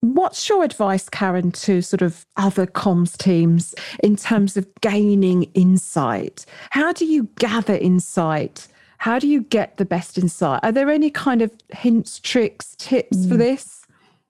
[0.01, 6.45] What's your advice, Karen, to sort of other comms teams in terms of gaining insight?
[6.71, 8.69] How do you gather insight?
[8.99, 10.61] How do you get the best insight?
[10.63, 13.29] Are there any kind of hints, tricks, tips mm.
[13.29, 13.85] for this?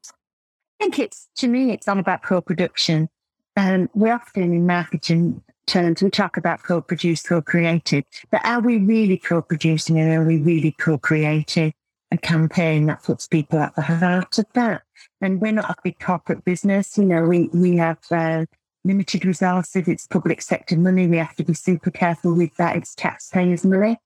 [0.08, 3.08] I think it's, to me, it's all about co production.
[3.56, 8.60] Um, we often in marketing terms, we talk about co produced, co created, but are
[8.60, 11.72] we really co producing and are we really co creating
[12.10, 14.82] a campaign that puts people at the heart of that?
[15.20, 16.98] And we're not a big corporate business.
[16.98, 18.46] You know, we, we have uh,
[18.84, 19.86] limited resources.
[19.86, 21.06] It's public sector money.
[21.06, 22.76] We have to be super careful with that.
[22.76, 23.98] It's taxpayers' money.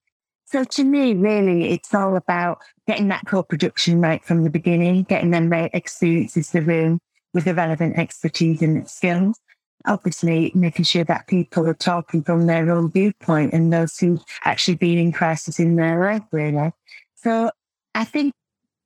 [0.44, 5.30] So to me, really, it's all about getting that co-production right from the beginning, getting
[5.30, 7.00] them right experiences the room
[7.32, 9.38] with the relevant expertise and skills.
[9.86, 14.76] Obviously, making sure that people are talking from their own viewpoint and those who actually
[14.76, 16.72] been in crisis in their life, really.
[17.14, 17.50] So
[17.94, 18.34] I think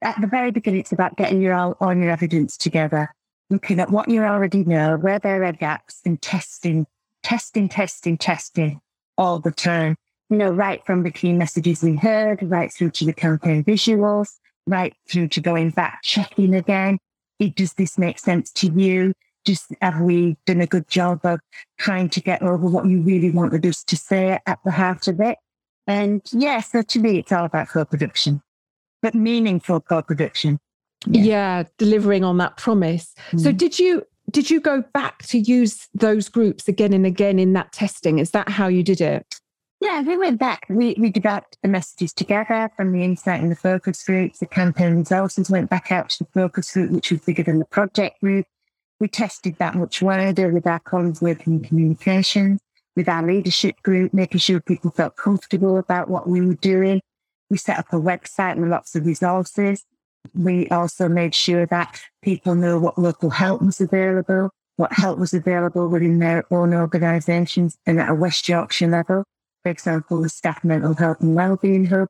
[0.03, 3.15] at the very beginning, it's about getting your all, all your evidence together,
[3.51, 6.87] looking at what you already know, where there are gaps, and testing,
[7.23, 8.81] testing, testing, testing
[9.19, 9.97] all the time.
[10.29, 14.31] You know, right from the key messages we heard, right through to the campaign visuals,
[14.67, 16.99] right through to going back, checking again.
[17.39, 19.13] It, does this make sense to you?
[19.47, 21.41] Just have we done a good job of
[21.79, 25.21] trying to get over what you really wanted us to say at the heart of
[25.21, 25.39] it?
[25.87, 28.43] And yeah, so to me, it's all about co-production
[29.07, 30.59] but meaningful co-production.
[31.07, 31.23] Yeah.
[31.23, 33.15] yeah, delivering on that promise.
[33.31, 33.41] Mm.
[33.41, 37.53] So did you did you go back to use those groups again and again in
[37.53, 38.19] that testing?
[38.19, 39.25] Is that how you did it?
[39.81, 40.67] Yeah, we went back.
[40.69, 44.41] We we developed the messages together from the insight and the focus groups.
[44.41, 47.67] The campaign resources went back out to the focus group, which was bigger than the
[47.67, 48.47] project group.
[48.99, 52.61] We tested that much wider with our colleagues working in communications,
[52.95, 57.03] with our leadership group, making sure people felt comfortable about what we were doing.
[57.51, 59.85] We set up a website and lots of resources.
[60.35, 65.35] We also made sure that people knew what local help was available, what help was
[65.35, 69.25] available within their own organisations and at a West Yorkshire level.
[69.63, 72.09] For example, the Staff Mental Health and Wellbeing Hub.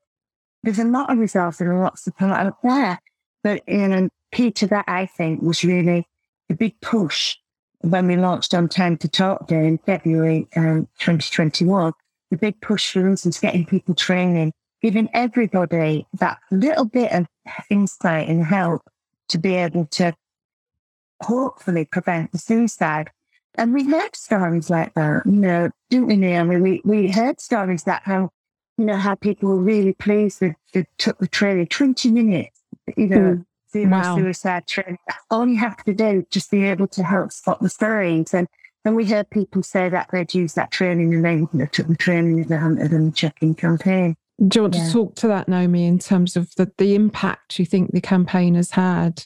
[0.63, 2.99] There's a lot of resources and lots of support out there.
[3.43, 6.07] But you know, key to that, I think, was really
[6.49, 7.37] the big push
[7.81, 11.93] when we launched on Time to Talk Day in February um, 2021.
[12.31, 17.27] The big push for us is getting people training giving everybody that little bit of
[17.71, 18.83] insight and help
[19.29, 20.15] to be able to
[21.23, 23.11] hopefully prevent the suicide.
[23.57, 26.61] And we heard stories like that, you know, didn't we, Naomi?
[26.61, 28.31] We, we heard stories that how,
[28.77, 32.61] you know, how people were really pleased that they took the training 20 minutes,
[32.97, 33.45] you know, mm.
[33.71, 34.17] Zero wow.
[34.17, 34.99] suicide training.
[35.31, 38.35] All you have to do is just be able to help spot the signs.
[38.35, 38.49] And,
[38.85, 41.89] and we heard people say that they'd use that training and they wouldn't have took
[41.89, 44.17] the training if they hadn't done the check-in campaign.
[44.47, 44.87] Do you want yeah.
[44.87, 48.55] to talk to that, Naomi, in terms of the, the impact you think the campaign
[48.55, 49.25] has had?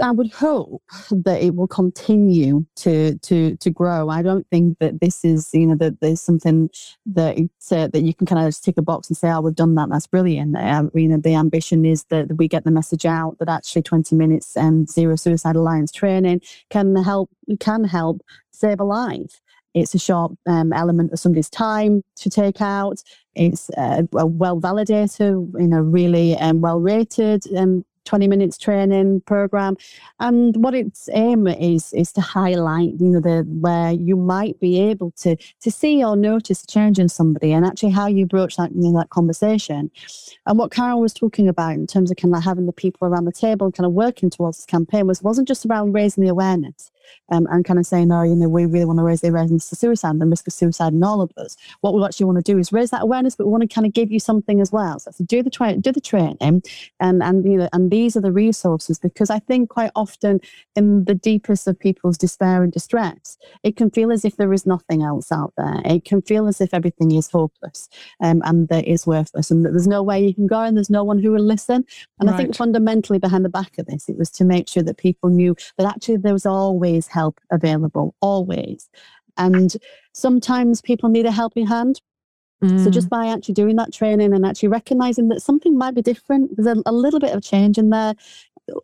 [0.00, 4.08] I would hope that it will continue to to to grow.
[4.08, 6.70] I don't think that this is you know that there's something
[7.06, 7.38] that
[7.70, 9.74] uh, that you can kind of just tick a box and say, "Oh, we've done
[9.74, 9.88] that.
[9.90, 13.48] That's brilliant." Um, you know, the ambition is that we get the message out that
[13.48, 18.22] actually 20 minutes and Zero Suicide Alliance training can help can help
[18.52, 19.40] save a life.
[19.74, 23.02] It's a short um, element of somebody's time to take out.
[23.34, 29.76] It's uh, well validated, you know, really um, well rated um, 20 minutes training program.
[30.18, 34.80] And what its aim is is to highlight you know the where you might be
[34.80, 38.56] able to to see or notice a change in somebody and actually how you broach
[38.56, 39.92] that you know, that conversation.
[40.46, 43.26] And what Carol was talking about in terms of kind of having the people around
[43.26, 46.90] the table kind of working towards this campaign was wasn't just around raising the awareness
[47.30, 49.68] um, and kind of saying, oh, you know, we really want to raise the awareness
[49.70, 51.56] to suicide and the risk of suicide in all of us.
[51.80, 53.86] What we actually want to do is raise that awareness, but we want to kind
[53.86, 54.98] of give you something as well.
[54.98, 56.62] So, so do the tra- do the training,
[57.00, 60.40] and and you know, and these are the resources because I think quite often
[60.76, 64.66] in the deepest of people's despair and distress, it can feel as if there is
[64.66, 65.80] nothing else out there.
[65.84, 67.88] It can feel as if everything is hopeless
[68.20, 70.90] um, and that is worthless, and that there's no way you can go, and there's
[70.90, 71.84] no one who will listen.
[72.18, 72.34] And right.
[72.34, 75.30] I think fundamentally behind the back of this, it was to make sure that people
[75.30, 78.88] knew that actually there was always always help available, always.
[79.36, 79.74] And
[80.12, 82.00] sometimes people need a helping hand.
[82.62, 82.84] Mm.
[82.84, 83.10] So just mm.
[83.10, 86.82] by actually doing that training and actually recognizing that something might be different, there's a,
[86.86, 88.14] a little bit of change in there,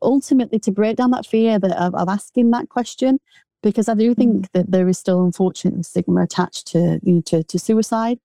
[0.02, 3.18] ultimately to break down that fear that, of, of asking that question
[3.62, 4.52] because I do think mm.
[4.52, 8.18] that there is still unfortunately stigma attached to you know, to, to suicide.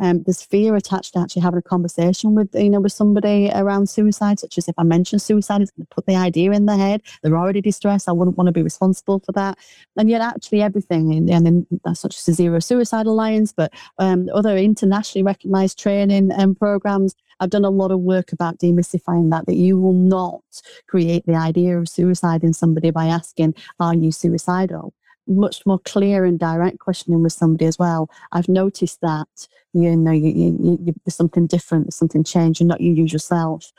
[0.00, 3.88] Um, there's fear attached to actually having a conversation with you know with somebody around
[3.88, 6.76] suicide, such as if I mention suicide, it's going to put the idea in their
[6.76, 7.02] head.
[7.22, 8.08] They're already distressed.
[8.08, 9.58] I wouldn't want to be responsible for that.
[9.96, 14.28] And yet, actually, everything and, and that's such as the Zero Suicide Alliance, but um,
[14.32, 19.46] other internationally recognised training um, programs I've done a lot of work about demystifying that,
[19.46, 20.42] that you will not
[20.86, 24.92] create the idea of suicide in somebody by asking, Are you suicidal?
[25.26, 28.08] Much more clear and direct questioning with somebody as well.
[28.32, 29.28] I've noticed that
[29.74, 32.60] you know you, you, you, there's something different, there's something changed.
[32.60, 33.72] You're not your usual self.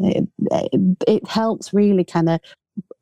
[0.00, 2.40] It, it, it helps really kind of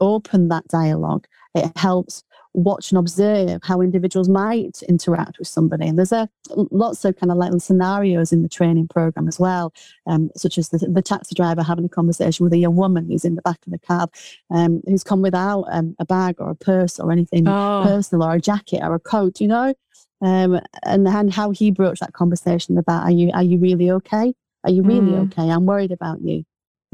[0.00, 1.26] open that dialogue.
[1.54, 5.86] It helps watch and observe how individuals might interact with somebody.
[5.86, 6.28] And there's a
[6.70, 9.72] lots of kind of like scenarios in the training program as well,
[10.06, 13.24] um, such as the, the, taxi driver having a conversation with a young woman who's
[13.24, 14.12] in the back of the cab,
[14.50, 17.82] um, who's come without um, a bag or a purse or anything oh.
[17.84, 19.74] personal or a jacket or a coat, you know,
[20.22, 24.34] um, and and how he broached that conversation about are you are you really okay?
[24.64, 25.26] Are you really mm.
[25.26, 25.50] okay?
[25.50, 26.44] I'm worried about you.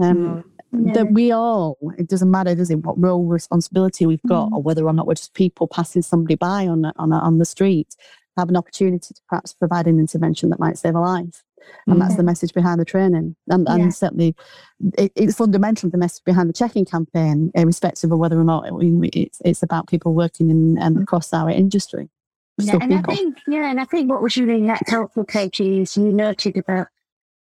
[0.00, 0.44] Um,
[0.76, 4.52] mm that we all, it doesn't matter, does it, what role responsibility we've got, mm.
[4.52, 7.96] or whether or not we're just people passing somebody by on, on, on the street,
[8.36, 11.42] have an opportunity to perhaps provide an intervention that might save a life.
[11.88, 13.34] And that's the message behind the training.
[13.48, 13.88] And, and yeah.
[13.90, 14.36] certainly,
[14.96, 18.66] it, it's fundamental the message behind the check in campaign, irrespective of whether or not
[18.68, 18.72] it,
[19.12, 22.08] it's, it's about people working in um, across our industry.
[22.58, 23.12] Yeah, and people.
[23.12, 26.86] I think, yeah, and I think what was really helpful, Katie, is you noted about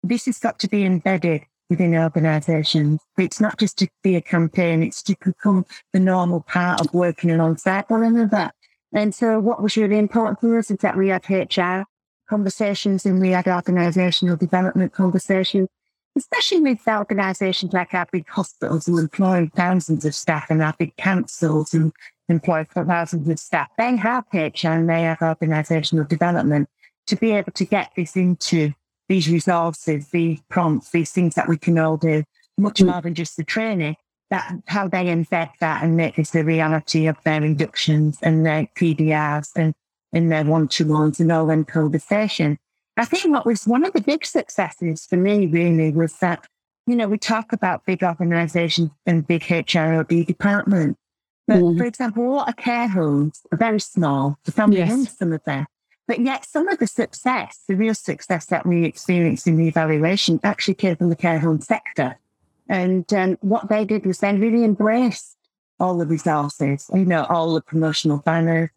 [0.04, 2.99] this has got to be embedded within organisations.
[3.17, 7.32] It's not just to be a campaign, it's to become the normal part of working
[7.32, 8.52] alongside one another.
[8.93, 11.84] And so what was really important for us is that we had HR
[12.30, 15.67] conversations and we had organisational development conversations,
[16.15, 20.95] especially with organisations like our big hospitals who employ thousands of staff and our big
[20.97, 21.91] councils who
[22.30, 23.69] employ thousands of staff.
[23.78, 26.69] They have HR and they have organisational development
[27.08, 28.73] to be able to get this into
[29.10, 32.24] these resources, these prompts, these things that we can all do,
[32.58, 32.92] much mm.
[32.92, 33.96] more than just the training,
[34.30, 38.68] that how they embed that and make this a reality of their inductions and their
[38.76, 39.74] PDRs and
[40.12, 42.58] in their one-to-ones and all them conversations.
[42.96, 46.46] I think what was one of the big successes for me really was that,
[46.86, 51.00] you know, we talk about big organizations and big HROD departments.
[51.48, 51.78] But mm.
[51.78, 54.92] for example, a lot of care homes are very small, the family yes.
[54.92, 55.66] owns some of them.
[56.08, 60.39] But yet, some of the success, the real success that we experienced in the evaluation,
[60.44, 62.20] actually came from the care home sector.
[62.68, 65.38] And um, what they did was they really embraced
[65.80, 68.70] all the resources, you know, all the promotional banners,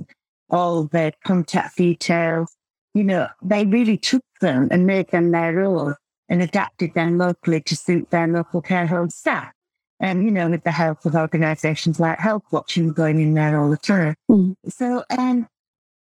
[0.51, 2.57] all the contact details.
[2.95, 5.95] You know, they really took them and made them their own
[6.29, 9.53] and adapted them locally to suit their local care home staff.
[9.99, 13.71] And, you know, with the help of organizations like Health Watching going in there all
[13.71, 14.15] the time.
[14.31, 14.57] Mm.
[14.69, 15.49] So, um,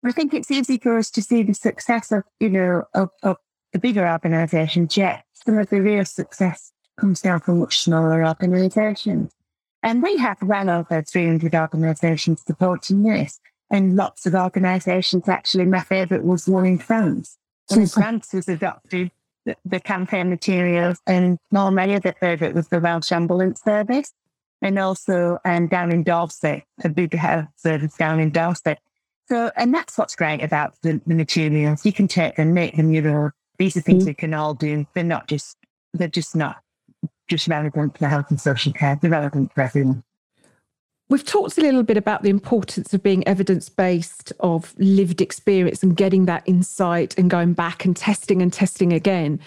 [0.03, 3.37] I think it's easy for us to see the success of, you know, of, of
[3.71, 9.31] the bigger organizations, yet some of the real success comes down from much smaller organizations.
[9.81, 13.39] And we have well over 300 organizations supporting this.
[13.69, 17.37] And lots of organizations, actually, my favorite was one in France.
[17.69, 19.11] When France was adopted
[19.45, 24.13] the, the campaign materials, and more many of the favorite was the Welsh Ambulance Service.
[24.61, 28.79] And also um, down in Dorset, a big health service down in Dorset.
[29.27, 31.85] So, and that's what's great about the, the materials.
[31.85, 33.31] You can take them, make them your own.
[33.57, 34.07] These are things mm.
[34.07, 34.85] we can all do.
[34.93, 35.57] They're not just,
[35.93, 36.57] they're just not
[37.27, 38.97] just relevant for health and social care.
[39.01, 40.03] They're relevant for everyone.
[41.09, 45.83] We've talked a little bit about the importance of being evidence based, of lived experience
[45.83, 49.39] and getting that insight and going back and testing and testing again.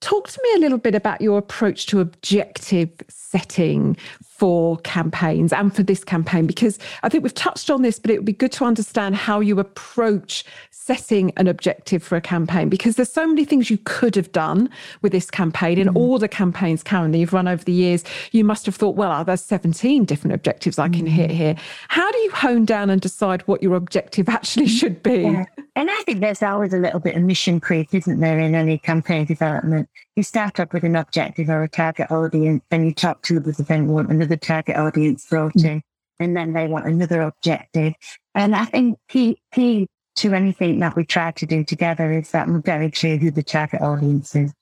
[0.00, 3.96] Talk to me a little bit about your approach to objective setting
[4.38, 8.18] for campaigns and for this campaign, because I think we've touched on this, but it
[8.18, 12.94] would be good to understand how you approach setting an objective for a campaign, because
[12.94, 14.70] there's so many things you could have done
[15.02, 15.78] with this campaign.
[15.78, 15.96] In mm.
[15.96, 19.42] all the campaigns, currently you've run over the years, you must have thought, well, there's
[19.42, 21.08] 17 different objectives I can mm.
[21.08, 21.56] hit here.
[21.88, 25.22] How do you hone down and decide what your objective actually should be?
[25.22, 25.46] Yeah.
[25.74, 28.78] And I think there's always a little bit of mission creep, isn't there, in any
[28.78, 29.88] campaign development?
[30.14, 33.50] You start up with an objective or a target audience, then you talk to the
[33.58, 33.88] event
[34.26, 35.64] want another target audience brought mm.
[35.64, 35.82] in,
[36.18, 37.94] and then they want another objective.
[38.34, 39.86] And I think key, key
[40.16, 43.42] to anything that we try to do together is that we're very clear who the
[43.42, 44.52] target audience is.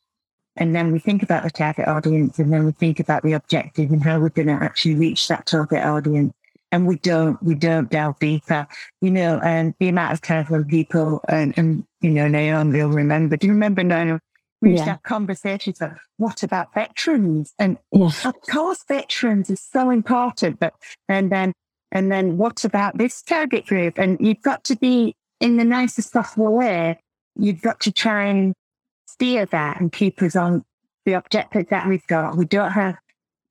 [0.57, 3.91] And then we think about the target audience and then we think about the objective
[3.91, 6.33] and how we're going to actually reach that target audience.
[6.71, 8.67] And we don't, we don't delve deeper,
[9.01, 12.91] you know, and the amount of times when people and, and you know, Naomi will
[12.91, 14.19] remember, do you remember Naomi
[14.65, 14.85] we used yeah.
[14.85, 17.55] to have conversations about what about veterans?
[17.59, 18.11] And yeah.
[18.25, 20.59] of course, veterans is so important.
[20.59, 20.75] But
[21.09, 21.53] and then
[21.93, 23.99] And then what about this target group?
[23.99, 26.99] And you've got to be in the nicest possible way.
[27.37, 28.53] You've got to try and
[29.07, 30.65] steer that and keep us on
[31.05, 32.37] the objectives that we've got.
[32.37, 32.97] We don't have,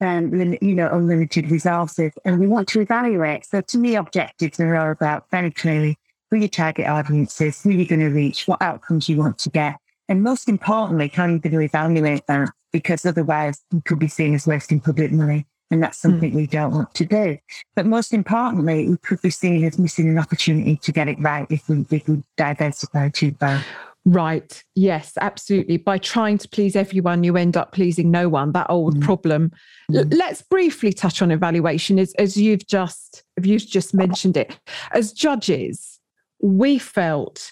[0.02, 3.46] um, you know, unlimited resources and we want to evaluate.
[3.46, 5.96] So to me, objectives are all about very clearly
[6.30, 9.50] who your target audience is, who you're going to reach, what outcomes you want to
[9.50, 9.76] get.
[10.14, 14.80] And most importantly, going to evaluate that because otherwise you could be seen as wasting
[14.80, 15.48] public money.
[15.72, 16.10] And that's hmm.
[16.10, 16.36] something mm.
[16.36, 17.40] we don't want to do.
[17.76, 21.48] But most importantly, we could be seen as missing an opportunity to get it right
[21.50, 23.66] if we, if we diversify too far.
[24.06, 24.64] Right.
[24.76, 25.78] Yes, absolutely.
[25.78, 28.52] By trying to please everyone, you end up pleasing no one.
[28.52, 29.02] That old mm.
[29.02, 29.52] problem.
[29.90, 29.98] Mm.
[29.98, 34.60] L- let's briefly touch on evaluation as, as you've just you've just mentioned it.
[34.92, 36.00] As judges,
[36.40, 37.52] we felt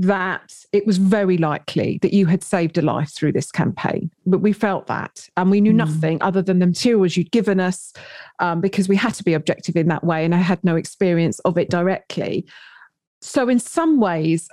[0.00, 4.10] that it was very likely that you had saved a life through this campaign.
[4.26, 5.28] But we felt that.
[5.36, 5.76] And we knew mm.
[5.76, 7.92] nothing other than the materials you'd given us
[8.38, 10.24] um, because we had to be objective in that way.
[10.24, 12.46] And I had no experience of it directly.
[13.20, 14.48] So, in some ways,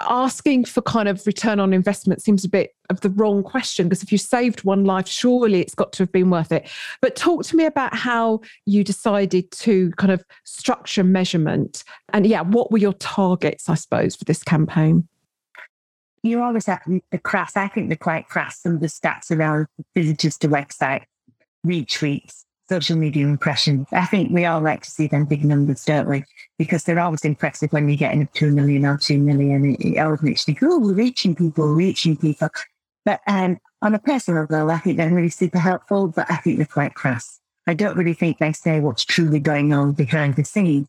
[0.00, 4.02] asking for kind of return on investment seems a bit of the wrong question because
[4.02, 6.68] if you saved one life, surely it's got to have been worth it.
[7.00, 12.42] But talk to me about how you decided to kind of structure measurement and yeah,
[12.42, 15.08] what were your targets, I suppose, for this campaign?
[16.22, 17.56] You always have the crass.
[17.56, 18.60] I think they're quite crass.
[18.60, 21.02] Some of the stats around visitors to website,
[21.66, 23.86] retweets, social media impressions.
[23.92, 26.24] I think we all like to see them big numbers, don't we?
[26.58, 29.76] Because they're always impressive when you're getting up to a million or two million.
[29.80, 32.48] It, always makes you think, oh, we're reaching people, reaching people.
[33.04, 36.58] But um, on a personal level, I think they're really super helpful, but I think
[36.58, 37.40] they're quite crass.
[37.66, 40.88] I don't really think they say what's truly going on behind the scenes.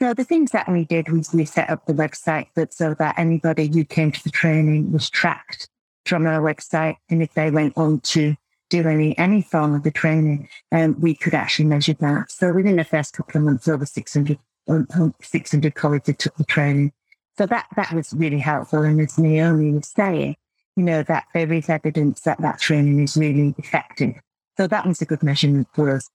[0.00, 3.18] So the things that we did was we set up the website that so that
[3.18, 5.68] anybody who came to the training was tracked
[6.06, 6.96] from our website.
[7.10, 8.34] And if they went on to
[8.70, 12.30] do any, any form of the training, um, we could actually measure that.
[12.30, 16.44] So within the first couple of months, over 600, um, um, 600 colleagues took the
[16.44, 16.92] training.
[17.36, 18.82] So that, that was really helpful.
[18.82, 20.36] And as Naomi was saying,
[20.76, 24.14] you know, that there is evidence that that training is really effective.
[24.56, 26.08] So that was a good measurement for us.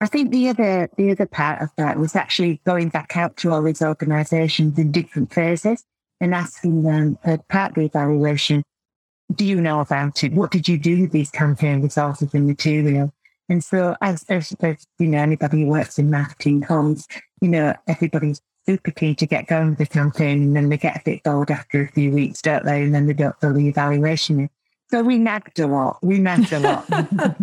[0.00, 3.52] I think the other, the other part of that was actually going back out to
[3.52, 5.84] all these organizations in different phases
[6.20, 8.62] and asking them, as part of the evaluation,
[9.34, 10.32] do you know about it?
[10.32, 13.12] What did you do with these campaign resources and material?
[13.48, 17.06] And so, as, as, as you know, anybody who works in marketing comes,
[17.40, 20.96] you know, everybody's super keen to get going with the campaign and then they get
[20.96, 22.82] a bit bored after a few weeks, don't they?
[22.82, 24.48] And then they don't fill the evaluation
[24.90, 25.98] So we nagged a lot.
[26.02, 26.86] We nagged a lot.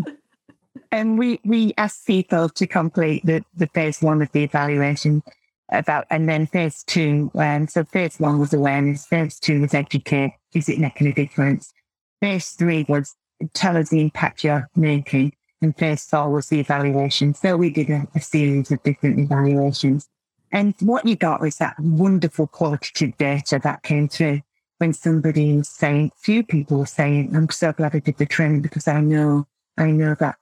[0.92, 5.22] and we, we asked people to complete the, the phase one of the evaluation
[5.70, 7.30] about, and then phase two.
[7.36, 10.34] Um, so phase one was awareness, phase two was educate.
[10.54, 11.74] Is it making a difference?
[12.22, 13.16] Phase three was
[13.54, 15.34] tell us the impact you're making.
[15.62, 17.34] And phase four was the evaluation.
[17.34, 20.08] So we did a, a series of different evaluations.
[20.52, 24.42] And what you got was that wonderful qualitative data that came through
[24.80, 28.62] when somebody was saying, few people were saying, I'm so glad I did the training
[28.62, 29.48] because I know,
[29.78, 30.36] I know that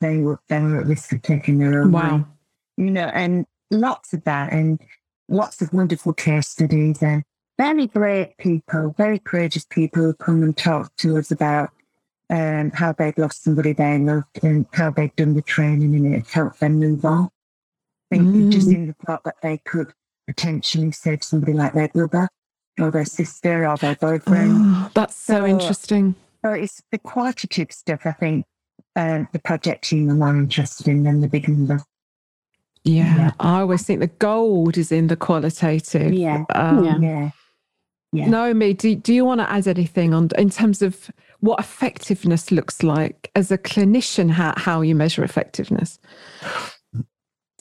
[0.00, 2.16] they were, they were at risk of taking their own wow.
[2.18, 2.26] life.
[2.76, 4.80] You know, and lots of that and
[5.28, 7.24] lots of wonderful case studies and
[7.58, 11.70] very great people, very courageous people who come and talk to us about
[12.28, 16.28] um, how they'd lost somebody they loved and how they'd done the training and it
[16.28, 17.30] helped them move on.
[18.10, 18.52] I think mm.
[18.52, 19.92] just in the thought that they could
[20.26, 22.28] potentially save somebody like their brother
[22.78, 24.52] or their sister or their boyfriend.
[24.54, 26.14] Oh, that's so, so, interesting.
[26.44, 28.46] So it's the qualitative stuff, I think,
[28.94, 31.82] uh, the project team are more interested in than the big numbers.
[32.84, 36.12] Yeah, yeah, I always think the gold is in the qualitative.
[36.12, 37.30] Yeah, um, yeah.
[38.16, 38.24] Yeah.
[38.24, 38.30] Yeah.
[38.30, 41.10] Naomi, do, do you want to add anything on in terms of
[41.40, 45.98] what effectiveness looks like as a clinician, how, how you measure effectiveness?
[46.94, 47.02] I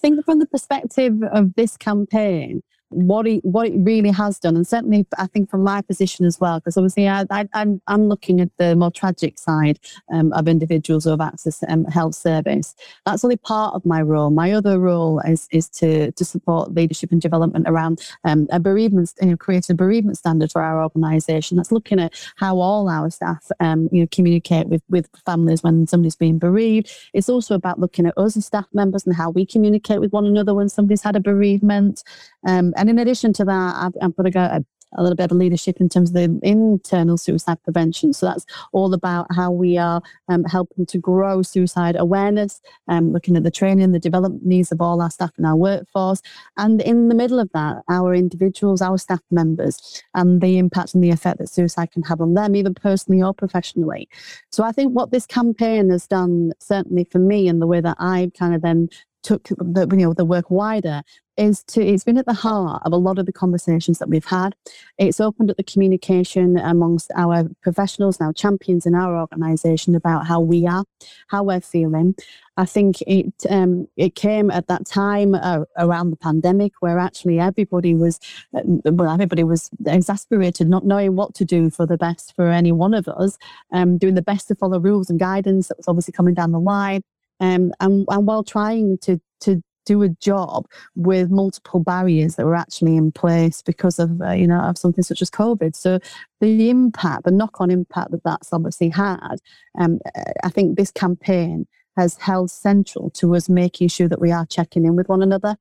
[0.02, 4.68] think from the perspective of this campaign, what it what it really has done, and
[4.68, 8.40] certainly I think from my position as well, because obviously I, I, I'm I'm looking
[8.40, 9.80] at the more tragic side
[10.14, 12.76] um, of individuals who have access to um, health service.
[13.06, 14.30] That's only part of my role.
[14.30, 19.14] My other role is is to to support leadership and development around um, a bereavement,
[19.22, 21.58] you know, create a bereavement standard for our organisation.
[21.58, 25.88] That's looking at how all our staff, um, you know, communicate with with families when
[25.88, 26.92] somebody's being bereaved.
[27.14, 30.26] It's also about looking at us as staff members and how we communicate with one
[30.26, 32.04] another when somebody's had a bereavement.
[32.48, 34.64] Um, and in addition to that, I've, I'm putting a,
[34.98, 38.14] a little bit of leadership in terms of the internal suicide prevention.
[38.14, 43.36] So that's all about how we are um, helping to grow suicide awareness, um, looking
[43.36, 46.22] at the training, the development needs of all our staff in our workforce.
[46.58, 51.04] And in the middle of that, our individuals, our staff members, and the impact and
[51.04, 54.08] the effect that suicide can have on them, either personally or professionally.
[54.52, 57.98] So I think what this campaign has done, certainly for me, and the way that
[58.00, 58.90] I kind of then
[59.24, 61.02] took the, you know, the work wider
[61.38, 64.26] is to it's been at the heart of a lot of the conversations that we've
[64.26, 64.56] had.
[64.98, 70.40] It's opened up the communication amongst our professionals now champions in our organization about how
[70.40, 70.86] we are
[71.28, 72.16] how we're feeling.
[72.58, 77.40] I think it um, it came at that time uh, around the pandemic where actually
[77.40, 78.20] everybody was
[78.54, 82.72] uh, well everybody was exasperated not knowing what to do for the best for any
[82.72, 83.38] one of us
[83.72, 86.60] um, doing the best to follow rules and guidance that was obviously coming down the
[86.60, 87.02] line.
[87.42, 92.56] Um, and, and while trying to to do a job with multiple barriers that were
[92.56, 95.76] actually in place because of uh, you know of something such as COVID.
[95.76, 96.00] So
[96.42, 99.38] the impact, the knock-on impact that that's obviously had,
[99.80, 100.00] um,
[100.44, 101.68] I think this campaign
[101.98, 105.56] has held central to us making sure that we are checking in with one another.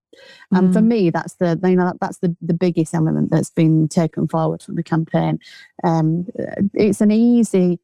[0.50, 0.86] And for mm.
[0.86, 4.76] me, that's the you know that's the the biggest element that's been taken forward from
[4.76, 5.38] the campaign.
[5.82, 6.26] Um,
[6.72, 7.80] it's an easy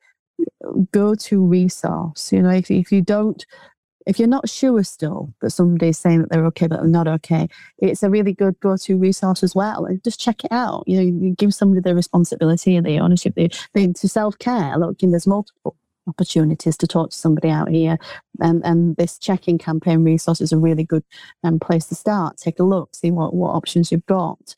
[0.92, 2.32] go-to resource.
[2.32, 3.44] You know, if if you don't
[4.06, 7.48] if you're not sure still that somebody's saying that they're okay but they're not okay,
[7.78, 9.84] it's a really good go-to resource as well.
[9.84, 10.84] And just check it out.
[10.86, 14.78] You know, you give somebody the responsibility and the ownership, the, to self-care.
[14.78, 15.76] Look, and there's multiple
[16.06, 17.98] opportunities to talk to somebody out here.
[18.40, 21.04] And, and this check-in campaign resource is a really good
[21.44, 22.38] um, place to start.
[22.38, 24.54] Take a look, see what, what options you've got.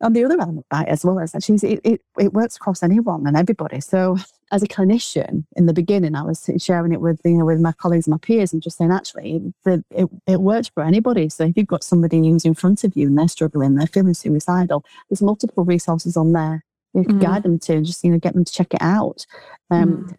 [0.00, 3.26] And the other element it as well is actually it, it, it works across anyone
[3.26, 3.80] and everybody.
[3.80, 4.18] So
[4.52, 7.72] as a clinician in the beginning, I was sharing it with you know with my
[7.72, 11.30] colleagues and my peers, and just saying actually the, it it works for anybody.
[11.30, 14.14] So if you've got somebody who's in front of you and they're struggling, they're feeling
[14.14, 16.62] suicidal, there's multiple resources on there
[16.96, 17.22] you can mm.
[17.22, 19.26] guide them to, just you know get them to check it out.
[19.70, 20.16] Um, mm.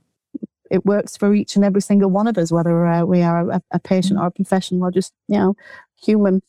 [0.69, 3.61] It works for each and every single one of us, whether uh, we are a,
[3.71, 4.23] a patient mm.
[4.23, 5.55] or a professional or just you know
[6.01, 6.41] human.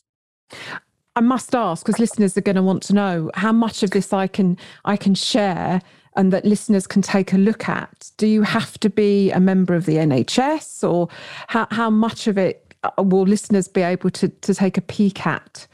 [1.19, 4.13] I must ask because listeners are going to want to know how much of this
[4.13, 5.83] I can I can share
[6.15, 8.13] and that listeners can take a look at?
[8.19, 11.09] Do you have to be a member of the NHS or
[11.49, 15.27] how, how much of it uh, will listeners be able to, to take a peek
[15.27, 15.67] at?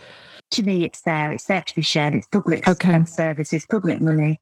[0.52, 1.30] To me, it's there.
[1.30, 2.14] It's there to be shared.
[2.14, 3.04] It's public okay.
[3.04, 3.52] service.
[3.52, 4.40] It's public money.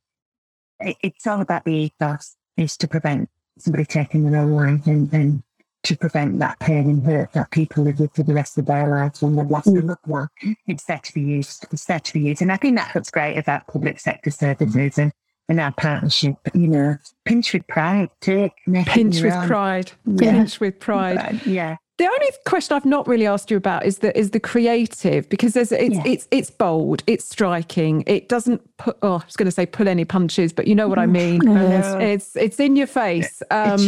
[0.79, 3.29] It, it's all about the ethos is to prevent
[3.59, 5.43] somebody taking their own life and, and
[5.85, 8.89] to prevent that pain and hurt that people live with for the rest of their
[8.89, 9.83] lives and they've lost mm.
[9.83, 10.28] loved one.
[10.66, 11.66] It's there to be used.
[11.72, 12.43] It's there to be used.
[12.43, 15.12] And I think that's what's great about public sector services and
[15.49, 18.53] in our partnership, you know, pinch with pride, take
[18.85, 20.33] pinch with pride, yeah.
[20.33, 21.45] pinch with pride.
[21.45, 21.76] Yeah.
[21.99, 25.53] The only question I've not really asked you about is the is the creative because
[25.53, 26.03] there's it's yeah.
[26.07, 28.03] it's it's bold, it's striking.
[28.07, 30.89] It doesn't put oh, I was going to say pull any punches, but you know
[30.89, 31.43] what I mean.
[31.47, 33.43] it's it's in your face.
[33.51, 33.78] Um,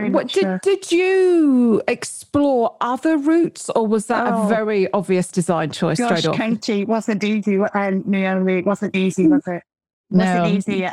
[0.00, 5.70] what, did, did you explore other routes or was that oh, a very obvious design
[5.70, 6.36] choice gosh, straight off?
[6.36, 7.60] Katie, wasn't easy.
[7.74, 9.62] And Naomi, it wasn't easy, was it?
[10.10, 10.46] wasn't no.
[10.46, 10.88] easy.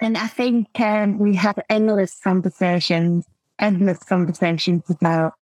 [0.00, 3.26] And I think um, we had endless conversations,
[3.58, 5.34] endless conversations about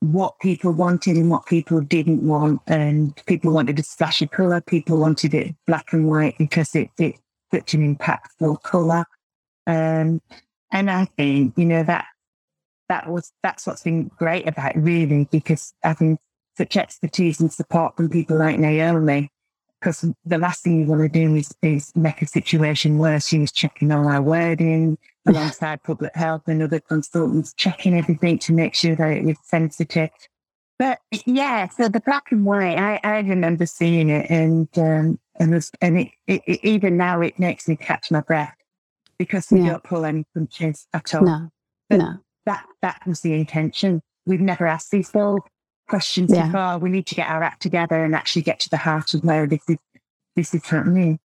[0.00, 2.62] what people wanted and what people didn't want.
[2.66, 7.20] And people wanted a splashy colour, people wanted it black and white because it, it's
[7.52, 9.04] such an impactful colour.
[9.66, 10.20] Um,
[10.72, 12.06] and I think, you know, that
[12.90, 16.18] that was that's what's been great about it, really, because having
[16.58, 19.30] such expertise and support from people like Naomi
[19.80, 23.26] because the last thing you want to do is, is make a situation worse.
[23.26, 28.52] She was checking all our wording alongside public health and other consultants, checking everything to
[28.52, 30.10] make sure that it was sensitive.
[30.78, 35.52] But yeah, so the black and white, I, I remember seeing it, and um, and,
[35.52, 38.56] was, and it, it, it, even now it makes me catch my breath
[39.18, 39.72] because we yeah.
[39.72, 41.22] don't pull any punches at all.
[41.22, 41.50] No,
[41.88, 42.14] but no.
[42.50, 44.02] That that was the intention.
[44.26, 45.42] We've never asked these bold
[45.88, 46.46] questions yeah.
[46.46, 46.78] before.
[46.78, 49.46] We need to get our act together and actually get to the heart of where
[49.46, 49.76] this is
[50.34, 51.20] this is happening.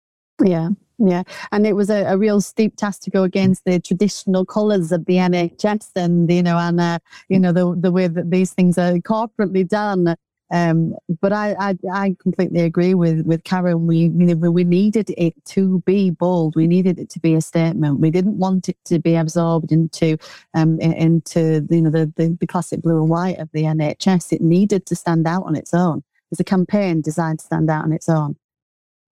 [0.44, 1.22] Yeah, yeah.
[1.50, 5.06] And it was a, a real steep task to go against the traditional colours of
[5.06, 6.98] the NHS and, you know, and, uh,
[7.28, 10.16] you know, the, the way that these things are corporately done.
[10.54, 13.88] Um, but I, I, I completely agree with with Karen.
[13.88, 16.54] We you know, we needed it to be bold.
[16.54, 17.98] We needed it to be a statement.
[17.98, 20.16] We didn't want it to be absorbed into
[20.54, 24.32] um, into you know the, the, the classic blue and white of the NHS.
[24.32, 26.04] It needed to stand out on its own.
[26.30, 28.36] It's a campaign designed to stand out on its own.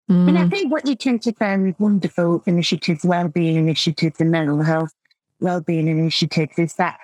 [0.08, 0.28] Mm.
[0.28, 4.62] And I think what you tend to find with wonderful initiatives, well-being initiatives, and mental
[4.62, 4.92] health
[5.40, 7.00] well-being initiatives is that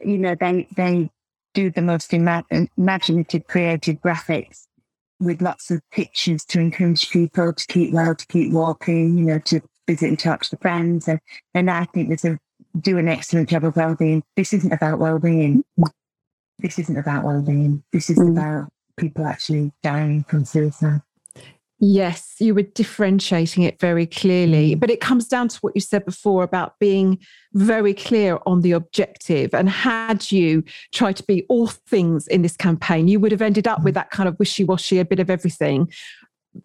[0.00, 1.10] you know they they
[1.54, 4.66] do the most imaginative, creative graphics
[5.18, 9.38] with lots of pictures to encourage people to keep well, to keep walking, you know,
[9.40, 11.08] to visit and talk to friends.
[11.08, 11.20] And,
[11.54, 12.38] and I think there's a
[12.80, 14.22] do an excellent job of well-being.
[14.36, 15.64] This isn't about well-being.
[16.58, 17.82] This isn't about well-being.
[17.92, 18.30] This is mm.
[18.30, 21.00] about people actually dying from suicide.
[21.82, 24.76] Yes, you were differentiating it very clearly.
[24.76, 24.80] Mm.
[24.80, 27.18] But it comes down to what you said before about being
[27.54, 29.54] very clear on the objective.
[29.54, 30.62] And had you
[30.92, 34.10] tried to be all things in this campaign, you would have ended up with that
[34.10, 35.90] kind of wishy washy, a bit of everything.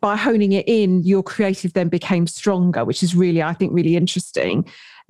[0.01, 3.95] By honing it in, your creative then became stronger, which is really, I think, really
[3.95, 4.63] interesting.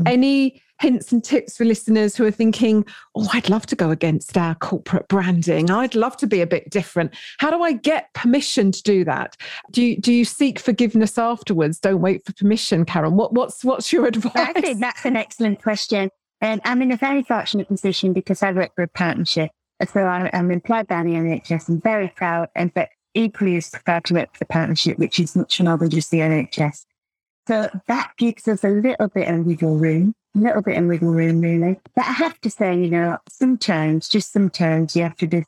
[0.04, 0.08] Mm.
[0.12, 4.38] Any hints and tips for listeners who are thinking, oh, I'd love to go against
[4.38, 5.72] our corporate branding.
[5.72, 7.14] I'd love to be a bit different.
[7.40, 9.38] How do I get permission to do that?
[9.72, 11.80] Do you, do you seek forgiveness afterwards?
[11.80, 13.16] Don't wait for permission, Karen.
[13.16, 14.32] What, what's, what's your advice?
[14.36, 16.10] I think that's an excellent question.
[16.42, 19.52] And I'm in a very fortunate position because I work for a partnership.
[19.92, 21.70] So I, I'm employed by the NHS.
[21.70, 25.36] I'm very proud and but equally as proud to work for the partnership, which is
[25.36, 26.86] much more than just the NHS.
[27.48, 31.42] So that gives us a little bit of wiggle room, little bit of wiggle room,
[31.42, 31.80] really.
[31.96, 35.48] But I have to say, you know, sometimes, just sometimes, you have to just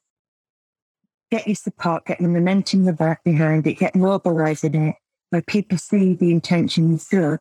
[1.32, 4.96] get your support, get the momentum the back behind it, get mobilizing it,
[5.30, 7.40] where people see the intention is good,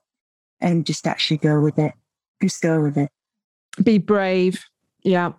[0.60, 1.92] and just actually go with it.
[2.42, 3.10] Just go with it.
[3.82, 4.64] Be brave.
[5.02, 5.32] Yeah.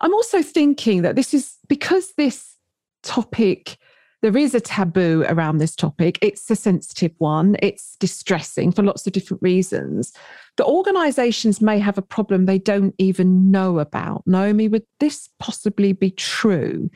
[0.00, 2.56] I'm also thinking that this is because this
[3.02, 3.78] topic
[4.22, 6.18] there is a taboo around this topic.
[6.20, 7.56] It's a sensitive one.
[7.62, 10.12] It's distressing for lots of different reasons.
[10.56, 14.22] The organizations may have a problem they don't even know about.
[14.26, 16.90] Naomi, would this possibly be true?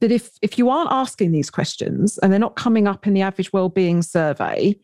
[0.00, 3.22] That if, if you aren't asking these questions and they're not coming up in the
[3.22, 4.74] average well-being survey,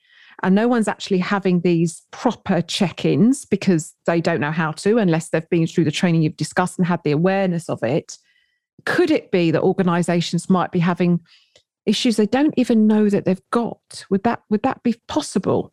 [0.43, 5.31] and no one's actually having these proper check-ins because they don't know how to unless
[5.31, 8.19] they've been through the training you've discussed and had the awareness of it
[8.85, 11.21] could it be that organizations might be having
[11.87, 14.05] issues they don't even know that they've got.
[14.11, 15.73] Would that would that be possible?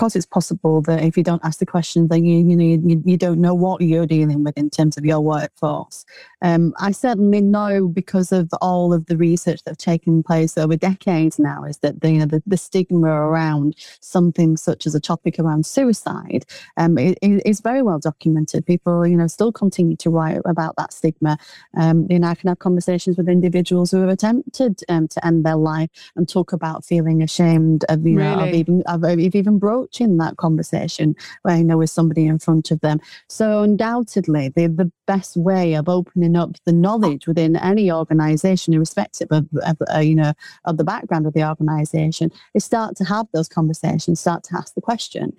[0.00, 3.02] Because it's possible that if you don't ask the question, then you you know you,
[3.04, 6.06] you don't know what you're dealing with in terms of your workforce.
[6.40, 11.38] Um, I certainly know because of all of the research that's taken place over decades
[11.38, 15.38] now is that the, you know the, the stigma around something such as a topic
[15.38, 16.46] around suicide
[16.78, 18.64] um, it is very well documented.
[18.64, 21.36] People you know still continue to write about that stigma.
[21.76, 25.44] Um, you know I can have conversations with individuals who have attempted um, to end
[25.44, 29.58] their life and talk about feeling ashamed of you know of even of, of even
[29.90, 33.00] broaching that conversation where you know with somebody in front of them.
[33.28, 39.28] So undoubtedly the the best way of opening up the knowledge within any organization, irrespective
[39.30, 40.32] of, of uh, you know
[40.64, 44.74] of the background of the organization, is start to have those conversations, start to ask
[44.74, 45.32] the question.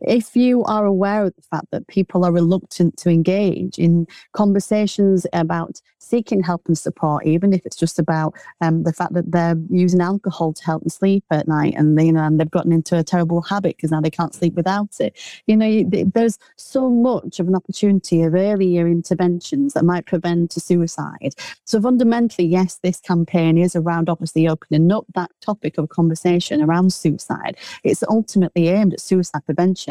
[0.00, 5.26] If you are aware of the fact that people are reluctant to engage in conversations
[5.32, 9.56] about seeking help and support, even if it's just about um, the fact that they're
[9.70, 12.98] using alcohol to help them sleep at night, and you know, and they've gotten into
[12.98, 15.18] a terrible habit because now they can't sleep without it.
[15.46, 15.84] You know,
[16.14, 21.34] there's so much of an opportunity of earlier interventions that might prevent a suicide.
[21.64, 26.92] So fundamentally, yes, this campaign is around obviously opening up that topic of conversation around
[26.92, 27.56] suicide.
[27.84, 29.81] It's ultimately aimed at suicide prevention.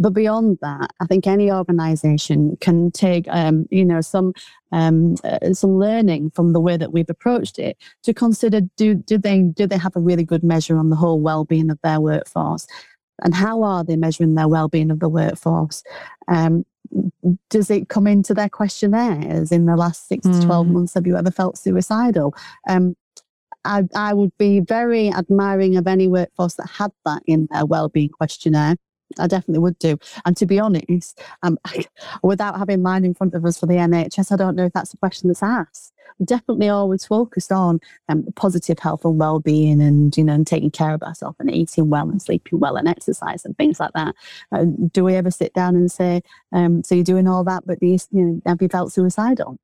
[0.00, 4.32] But beyond that, I think any organisation can take, um, you know, some
[4.70, 9.18] um, uh, some learning from the way that we've approached it to consider do do
[9.18, 12.66] they do they have a really good measure on the whole well-being of their workforce,
[13.24, 15.82] and how are they measuring their well-being of the workforce?
[16.28, 16.64] Um,
[17.50, 20.70] does it come into their questionnaires in the last six to 12 Mm.
[20.70, 20.94] months?
[20.94, 22.34] Have you ever felt suicidal?
[22.68, 22.96] Um,
[23.64, 28.08] I, I would be very admiring of any workforce that had that in their well-being
[28.10, 28.76] questionnaire.
[29.18, 29.98] I definitely would do.
[30.24, 31.58] And to be honest, um,
[32.22, 34.92] without having mine in front of us for the NHS, I don't know if that's
[34.94, 35.92] a question that's asked.
[36.24, 40.92] Definitely always focused on um, positive health and well-being, and you know, and taking care
[40.94, 44.14] of ourselves and eating well and sleeping well and exercise and things like that.
[44.50, 46.20] Uh, do we ever sit down and say,
[46.52, 49.58] um, "So you're doing all that, but you, you know, have you felt suicidal?"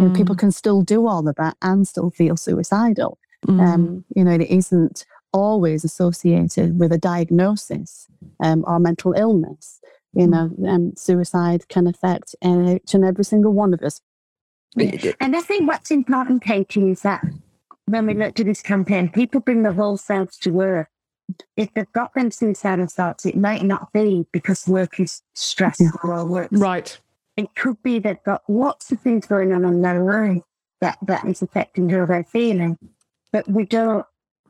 [0.00, 3.18] You know, people Mm, can still do all of that and still feel suicidal.
[3.46, 3.60] mm.
[3.60, 5.04] Um, you know, it isn't
[5.34, 8.06] always associated with a diagnosis
[8.40, 9.80] um, or mental illness.
[10.14, 14.00] You know, um, suicide can affect each and every single one of us.
[15.20, 17.24] And I think what's important, Katie, is that
[17.86, 20.88] when we look at this campaign, people bring their whole selves to work.
[21.56, 26.24] If they've got them suicidal thoughts, it might not be because work is stressful or
[26.24, 26.48] work.
[26.52, 26.96] right.
[27.36, 30.42] It could be they've got lots of things going on in their life
[30.80, 32.78] that, that is affecting how they're feeling.
[33.32, 34.06] But we don't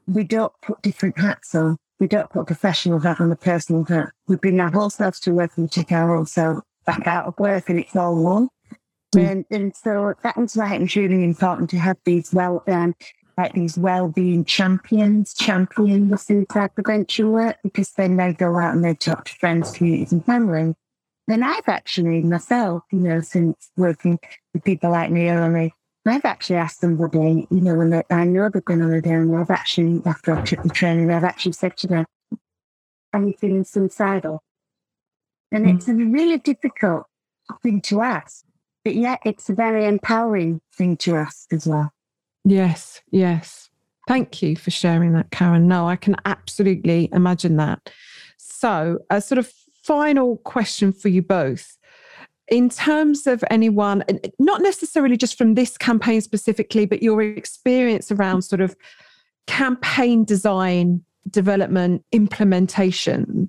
[0.06, 1.76] we don't put different hats on.
[2.00, 4.10] We don't put a professional hat on a personal hat.
[4.26, 7.26] We bring our whole selves to work and we take our whole self back out
[7.26, 8.48] of work and it's all one.
[9.14, 9.30] Mm.
[9.30, 12.94] And, and so that's why it's really important to have these well um,
[13.36, 18.84] like these well-being champions champion the suicide prevention work because then they go out and
[18.84, 20.74] they talk to friends, communities and family.
[21.26, 24.18] Then I've actually myself, you know, since working
[24.52, 25.72] with people like Naomi,
[26.06, 29.34] I've actually asked somebody, you know, when they, I know they've been on a down,
[29.34, 32.06] I've actually, after I've took the training, I've actually said to them,
[33.12, 34.42] Are you feeling suicidal?
[35.50, 35.74] And mm.
[35.74, 37.04] it's a really difficult
[37.62, 38.44] thing to ask,
[38.84, 41.90] but yet it's a very empowering thing to ask as well.
[42.44, 43.70] Yes, yes.
[44.06, 45.66] Thank you for sharing that, Karen.
[45.66, 47.90] No, I can absolutely imagine that.
[48.36, 49.50] So, a sort of
[49.82, 51.78] final question for you both.
[52.48, 58.12] In terms of anyone, uh, not necessarily just from this campaign specifically, but your experience
[58.12, 58.76] around sort of
[59.46, 63.48] campaign design, development, implementation,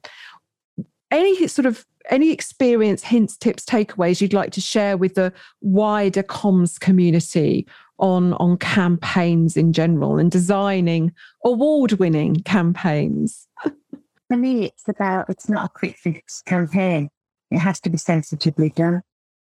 [1.11, 6.23] any sort of any experience, hints, tips, takeaways you'd like to share with the wider
[6.23, 7.67] comms community
[7.97, 11.11] on on campaigns in general and designing
[11.43, 13.47] award-winning campaigns?
[14.27, 17.09] For me, it's about it's not a quick fix campaign.
[17.51, 19.01] It has to be sensitively done.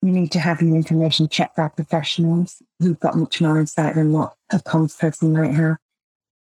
[0.01, 4.13] You need to have your information checked by professionals who've got much more insight than
[4.13, 5.77] what a comms person might have.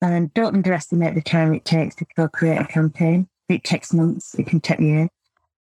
[0.00, 3.28] And don't underestimate the time it takes to co-create a campaign.
[3.48, 5.10] It takes months, it can take years.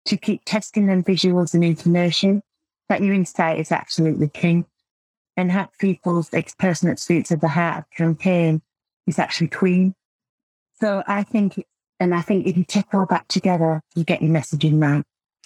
[0.05, 2.41] To keep testing them visuals and information,
[2.89, 4.65] that your insight is absolutely king
[5.38, 8.61] and have people's personal experience of the heart of campaign
[9.05, 9.93] is actually queen.
[10.80, 11.63] So I think,
[11.99, 15.03] and I think if you take all that together, you get your messaging right,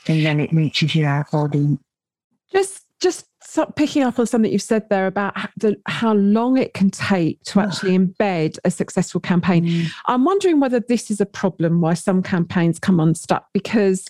[0.07, 1.79] and then it reaches your audience.
[2.51, 3.25] Just, just
[3.75, 7.59] picking up on something you've said there about the, how long it can take to
[7.59, 9.65] actually embed a successful campaign.
[9.65, 9.87] Mm.
[10.07, 14.07] I'm wondering whether this is a problem why some campaigns come unstuck because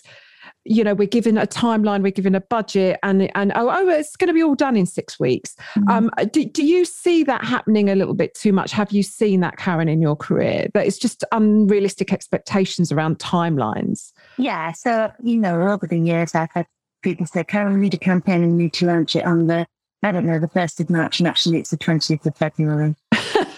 [0.64, 4.16] you know we're given a timeline we're given a budget and and oh, oh it's
[4.16, 5.56] going to be all done in six weeks.
[5.74, 5.88] Mm-hmm.
[5.88, 8.72] um, do, do you see that happening a little bit too much?
[8.72, 14.12] Have you seen that karen in your career that it's just unrealistic expectations around timelines?
[14.36, 16.66] Yeah so you know over the years i've had
[17.02, 19.66] people say karen we need a campaign and we need to launch it on the
[20.02, 22.94] i don't know the 1st of march and actually it's the 20th of february.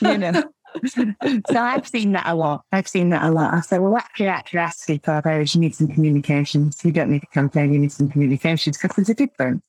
[0.00, 0.44] You know
[0.86, 2.64] so I've seen that a lot.
[2.72, 3.64] I've seen that a lot.
[3.64, 6.84] Said, well, actually, actually asking for is you need some communications.
[6.84, 9.64] You don't need a campaign, you need some communications because there's a difference.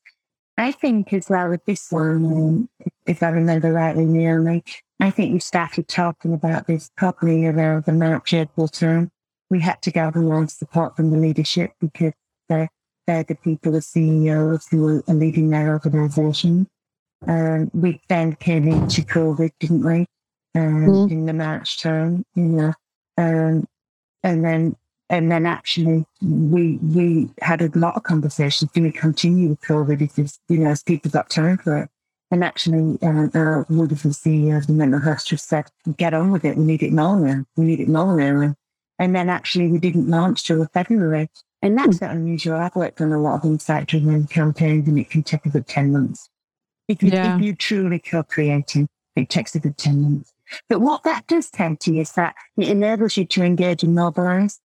[0.58, 2.70] I think as well with this one,
[3.06, 4.64] if I remember rightly, Naomi,
[5.00, 9.12] I think you started talking about this probably around the March, April term.
[9.50, 12.14] We had to gather more support from the leadership because
[12.48, 12.70] they're,
[13.06, 16.68] they're the people, the CEOs who are leading their organisation.
[17.28, 20.06] Um, we then came into COVID, didn't we?
[20.56, 21.12] Um, mm.
[21.12, 22.74] in the March term, you know,
[23.18, 23.68] um,
[24.24, 24.76] and then
[25.10, 28.72] and then actually we we had a lot of conversations.
[28.72, 30.00] Do we continue with COVID?
[30.00, 31.90] Because you know, as people got time for it.
[32.32, 36.44] And actually, uh, our wonderful CEO of the mental health just said, "Get on with
[36.44, 36.58] it.
[36.58, 37.18] We need it now.
[37.56, 38.56] We need it now." And,
[38.98, 41.30] and then actually, we didn't launch till February.
[41.62, 42.58] And that's not unusual.
[42.58, 45.92] I've worked on a lot of insight-driven campaigns, and it can take a good ten
[45.92, 46.30] months.
[46.88, 47.36] If, you, yeah.
[47.36, 50.34] if you're truly co-creating, it takes a good ten months.
[50.70, 54.60] But what that does tend to is that it enables you to engage and mobilize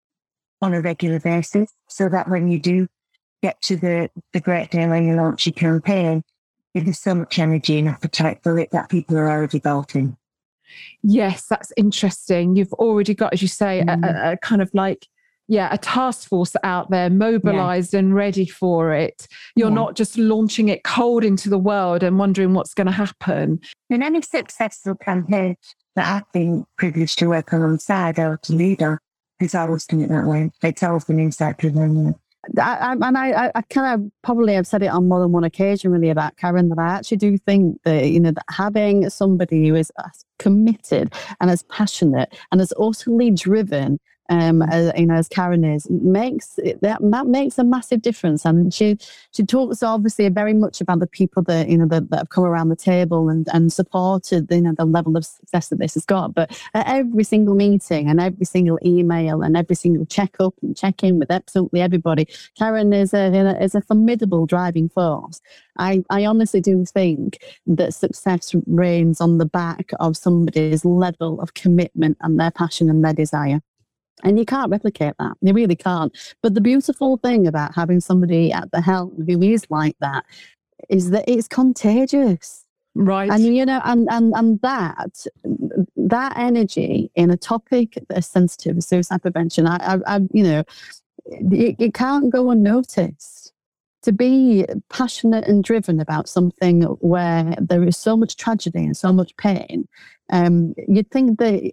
[0.62, 2.86] on a regular basis so that when you do
[3.42, 6.22] get to the, the great day when you launch your campaign,
[6.74, 10.16] there's so much energy and appetite for it that people are already bolting.
[11.02, 12.56] Yes, that's interesting.
[12.56, 14.04] You've already got, as you say, mm.
[14.04, 15.06] a, a, kind of like
[15.50, 17.98] yeah, a task force out there mobilized yeah.
[17.98, 19.26] and ready for it.
[19.56, 19.74] You're yeah.
[19.74, 23.58] not just launching it cold into the world and wondering what's going to happen.
[23.90, 25.56] In any successful campaign
[25.96, 29.00] that I've been privileged to work alongside or to leader,
[29.40, 30.52] it's always been it that way.
[30.62, 32.14] It's always been insight driven.
[32.56, 35.90] I, and I, I kind of probably have said it on more than one occasion
[35.90, 39.74] really about Karen that I actually do think that you know that having somebody who
[39.74, 43.98] is as committed and as passionate and as utterly driven
[44.30, 48.44] um, as, you know, as Karen is, makes that that makes a massive difference.
[48.44, 48.96] And she
[49.32, 52.44] she talks obviously very much about the people that you know that, that have come
[52.44, 56.06] around the table and and supported you know the level of success that this has
[56.06, 56.32] got.
[56.32, 60.76] But at every single meeting and every single email and every single check up and
[60.76, 65.40] check in with absolutely everybody, Karen is a you know, is a formidable driving force.
[65.76, 71.54] I, I honestly do think that success reigns on the back of somebody's level of
[71.54, 73.60] commitment and their passion and their desire.
[74.22, 75.36] And you can't replicate that.
[75.40, 76.16] You really can't.
[76.42, 80.24] But the beautiful thing about having somebody at the helm who is like that
[80.88, 82.64] is that it's contagious.
[82.94, 83.30] Right.
[83.30, 85.26] And you know, and and and that
[85.96, 90.64] that energy in a topic that is sensitive suicide prevention, I, I, I you know,
[91.26, 93.52] it, it can't go unnoticed.
[94.04, 99.12] To be passionate and driven about something where there is so much tragedy and so
[99.12, 99.86] much pain,
[100.30, 101.72] um, you'd think that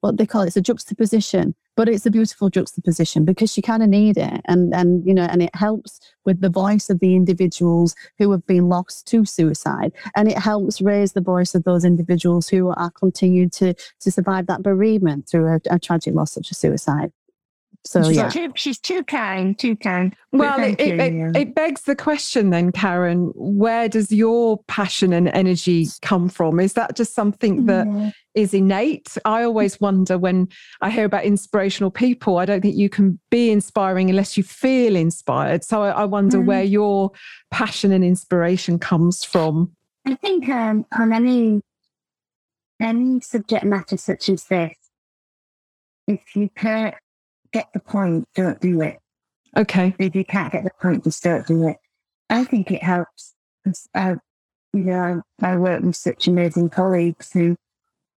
[0.00, 3.82] what they call it, it's a juxtaposition but it's a beautiful juxtaposition because you kind
[3.82, 4.40] of need it.
[4.46, 8.46] And and you know and it helps with the voice of the individuals who have
[8.46, 9.92] been lost to suicide.
[10.16, 14.46] And it helps raise the voice of those individuals who are continued to to survive
[14.46, 17.12] that bereavement through a, a tragic loss such as suicide
[17.86, 18.28] so she's yeah.
[18.28, 20.16] too, she's too kind too kind.
[20.32, 25.28] Well it, it, it, it, begs the question then karen where does your passion and
[25.28, 26.60] energy come from?
[26.60, 28.10] Is that just something that yeah.
[28.34, 29.16] is innate?
[29.24, 30.48] I always wonder when
[30.80, 34.96] i hear about inspirational people i don't think you can be inspiring unless you feel
[34.96, 35.62] inspired.
[35.62, 36.46] So i, I wonder mm.
[36.46, 37.10] where your
[37.50, 39.72] passion and inspiration comes from.
[40.06, 41.60] I think um, on any
[42.80, 44.74] any subject matter such as this
[46.06, 46.94] if you can't
[47.54, 48.98] get the point, don't do it.
[49.56, 49.94] Okay.
[49.98, 51.76] If you can't get the point, just don't do it.
[52.28, 53.32] I think it helps.
[53.94, 54.16] I,
[54.72, 57.56] you know, I, I work with such amazing colleagues who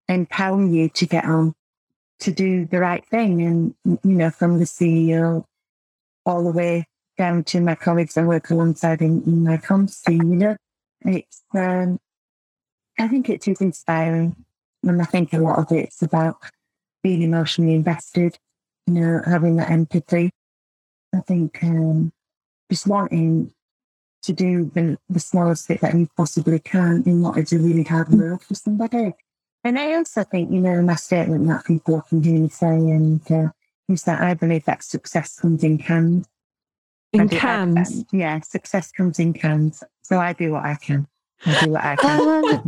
[0.09, 1.53] empower you to get on,
[2.21, 3.43] to do the right thing.
[3.43, 5.45] And, you know, from the CEO
[6.25, 6.87] all the way
[7.19, 10.57] down to my colleagues I work alongside in, in my comms team, you know,
[11.03, 11.99] it's, um,
[12.99, 14.35] I think it is inspiring.
[14.83, 16.37] And I think a lot of it's about
[17.03, 18.39] being emotionally invested
[18.87, 20.31] you know, having that empathy.
[21.15, 22.13] I think um,
[22.71, 23.53] just wanting
[24.23, 27.85] to do the, the smallest bit that you possibly can in what is a really
[27.85, 29.15] hard work for somebody.
[29.65, 33.21] And I also think, you know, my statement that people often hear me say, and
[33.31, 33.49] uh,
[33.89, 36.27] is that I believe that success comes in cans.
[37.13, 38.05] In cans?
[38.13, 39.83] yeah, success comes in cans.
[40.03, 41.07] So I do what I can.
[41.45, 42.63] I do what I can.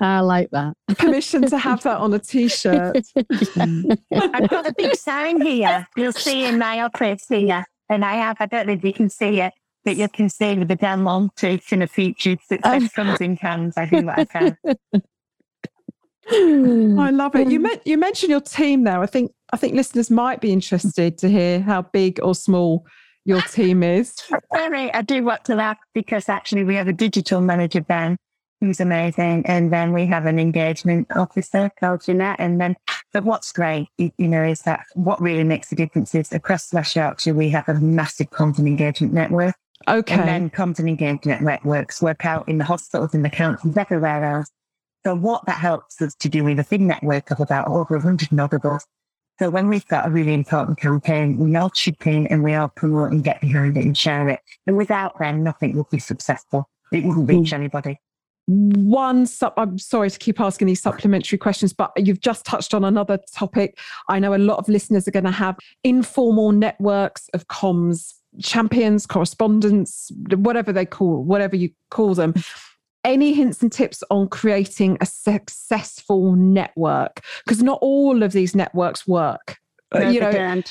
[0.00, 0.74] I like that.
[0.96, 2.96] Permission to have that on a t-shirt.
[3.16, 5.86] I've got a big sign here.
[5.96, 7.66] You'll see in my office here.
[7.88, 9.52] And I have, I don't know if you can see it,
[9.84, 12.88] but you can see with the Dan Long teeth in a featured success oh.
[12.94, 13.76] comes in cans.
[13.76, 14.56] I think what I can.
[16.32, 17.50] I love it.
[17.50, 19.02] You meant you mentioned your team there.
[19.02, 22.86] I think I think listeners might be interested to hear how big or small
[23.24, 24.14] your team is.
[24.54, 28.16] Sorry, I do want to laugh because actually we have a digital manager, Ben,
[28.60, 29.44] who's amazing.
[29.46, 32.36] And then we have an engagement officer called Jeanette.
[32.38, 32.76] And then,
[33.12, 36.96] but what's great, you, know, is that what really makes the difference is across West
[36.96, 39.54] Yorkshire, we have a massive content engagement network.
[39.88, 40.14] Okay.
[40.14, 44.50] And then content engagement networks work out in the hospitals, in the counties, everywhere else.
[45.06, 48.30] So what that helps us to do with a big network of about over 100
[48.30, 48.84] notables
[49.40, 52.68] so when we've got a really important campaign, we all chip in and we all
[52.68, 54.40] promote and get behind it and share it.
[54.66, 56.68] And without them, nothing would be successful.
[56.92, 57.54] It wouldn't reach mm.
[57.54, 57.98] anybody.
[58.44, 62.84] One, sub, I'm sorry to keep asking these supplementary questions, but you've just touched on
[62.84, 63.78] another topic.
[64.08, 68.12] I know a lot of listeners are going to have informal networks of comms
[68.42, 72.34] champions, correspondents, whatever they call, whatever you call them
[73.04, 77.20] any hints and tips on creating a successful network?
[77.44, 79.58] Because not all of these networks work.
[79.92, 80.62] No, you know, they,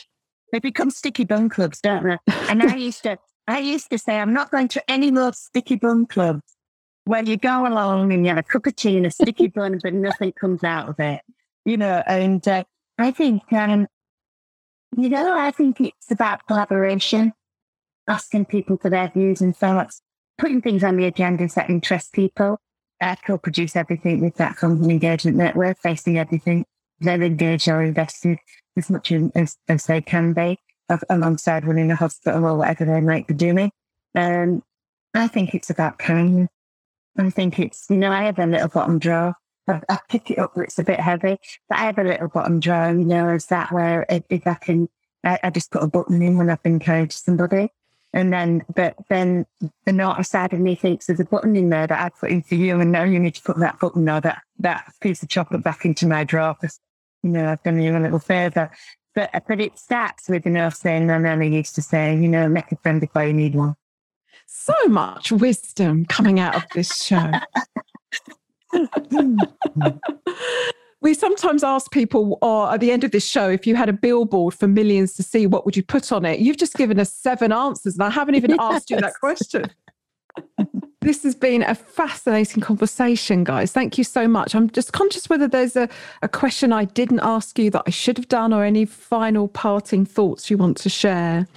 [0.54, 2.18] they become sticky bun clubs, don't they?
[2.50, 3.18] And I used to,
[3.48, 6.44] I used to say, I'm not going to any more sticky bun clubs
[7.06, 9.80] where you go along and you have a cup of tea and a sticky bun,
[9.84, 11.22] but nothing comes out of it.
[11.66, 12.64] You know, and uh,
[12.98, 13.88] I think, um,
[14.96, 17.34] you know, I think it's about collaboration,
[18.08, 20.02] asking people for their views and thoughts
[20.40, 22.60] putting things on the agendas that interest people.
[23.02, 26.66] I co-produce everything with that content engagement network, facing everything.
[27.00, 28.40] They're engaged or invested
[28.76, 30.58] as much as, as they can be
[31.10, 33.72] alongside running a hospital or whatever they might be doing.
[34.16, 34.64] Um,
[35.14, 36.50] I think it's about kindness.
[37.18, 39.36] I think it's, you know, I have a little bottom drawer.
[39.68, 41.38] I, pick it up it's a bit heavy,
[41.68, 44.56] but I have a little bottom drawer, you know, is that where if, if I
[44.56, 44.90] can,
[45.24, 47.70] I, I, just put a button in when I've to somebody.
[48.12, 49.46] And then, but then
[49.86, 49.92] the
[50.54, 53.04] of me thinks there's a button in there that I put into you, and now
[53.04, 56.24] you need to put that button or that that piece of chocolate back into my
[56.24, 56.80] drawer because
[57.22, 58.72] you know I've done you a little favour.
[59.14, 62.50] But but it starts with you know saying my nanny used to say, you know,
[62.50, 63.76] make a friend before you need one.
[64.48, 67.32] So much wisdom coming out of this show.
[71.02, 73.90] we sometimes ask people or uh, at the end of this show if you had
[73.90, 76.40] a billboard for millions to see what would you put on it?
[76.40, 78.60] You've just given us seven answers and i haven't even yes.
[78.62, 79.66] asked you that question.
[81.02, 83.72] This has been a fascinating conversation guys.
[83.72, 84.54] Thank you so much.
[84.54, 85.88] I'm just conscious whether there's a,
[86.22, 90.06] a question i didn't ask you that i should have done or any final parting
[90.06, 91.48] thoughts you want to share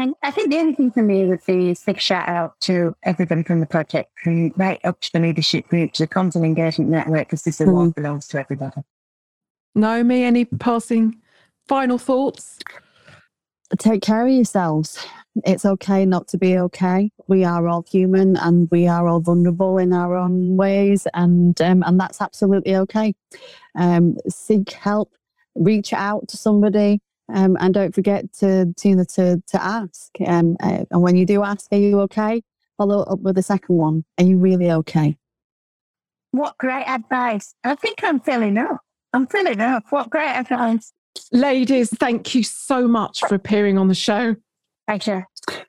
[0.00, 2.94] and I think the only thing for me would be a big shout out to
[3.02, 6.90] everybody from the project, from right up to the leadership group, to the content engagement
[6.90, 7.94] network, because this award mm.
[7.96, 8.80] belongs to everybody.
[9.74, 11.16] Naomi, any passing
[11.68, 12.58] final thoughts?
[13.78, 15.04] Take care of yourselves.
[15.44, 17.10] It's okay not to be okay.
[17.26, 21.82] we are all human and we are all vulnerable in our own ways, and um,
[21.86, 23.14] and that's absolutely okay.
[23.74, 25.10] Um, seek help,
[25.54, 30.10] reach out to somebody, um, and don't forget to to, you to, to ask.
[30.26, 32.42] Um, uh, and when you do ask, are you okay?
[32.78, 34.04] Follow up with the second one.
[34.18, 35.16] Are you really okay?
[36.30, 37.54] What great advice!
[37.64, 38.80] I think I'm filling up.
[39.12, 39.84] I'm filling up.
[39.90, 40.92] What great advice!
[41.30, 44.36] Ladies, thank you so much for appearing on the show.
[44.86, 45.26] Pleasure.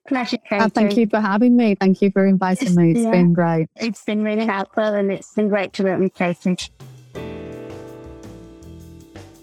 [0.07, 0.37] Pleasure.
[0.51, 1.75] Uh, thank you for having me.
[1.75, 2.91] Thank you for inviting me.
[2.91, 3.11] It's yeah.
[3.11, 3.67] been great.
[3.75, 6.57] It's been really helpful and it's been great to work with Katie.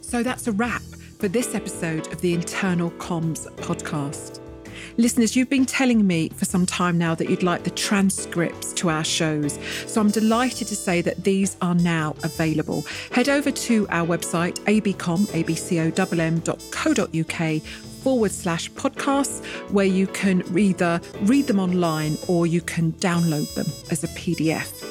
[0.01, 0.83] So that's a wrap
[1.21, 4.41] for this episode of the Internal Comms podcast.
[4.97, 8.89] Listeners, you've been telling me for some time now that you'd like the transcripts to
[8.89, 9.59] our shows.
[9.87, 12.87] So I'm delighted to say that these are now available.
[13.13, 16.43] Head over to our website, abcomm, abcomm.co.uk
[18.03, 23.67] forward slash podcasts, where you can either read them online or you can download them
[23.91, 24.87] as a PDF.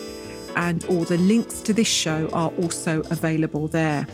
[0.56, 4.06] And all the links to this show are also available there.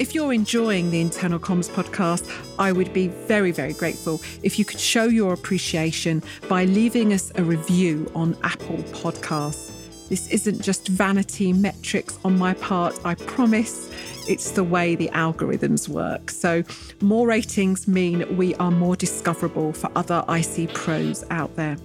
[0.00, 2.26] If you're enjoying the Internal Comms podcast,
[2.58, 7.30] I would be very, very grateful if you could show your appreciation by leaving us
[7.34, 10.08] a review on Apple Podcasts.
[10.08, 13.90] This isn't just vanity metrics on my part, I promise.
[14.26, 16.30] It's the way the algorithms work.
[16.30, 16.64] So,
[17.02, 21.76] more ratings mean we are more discoverable for other IC pros out there.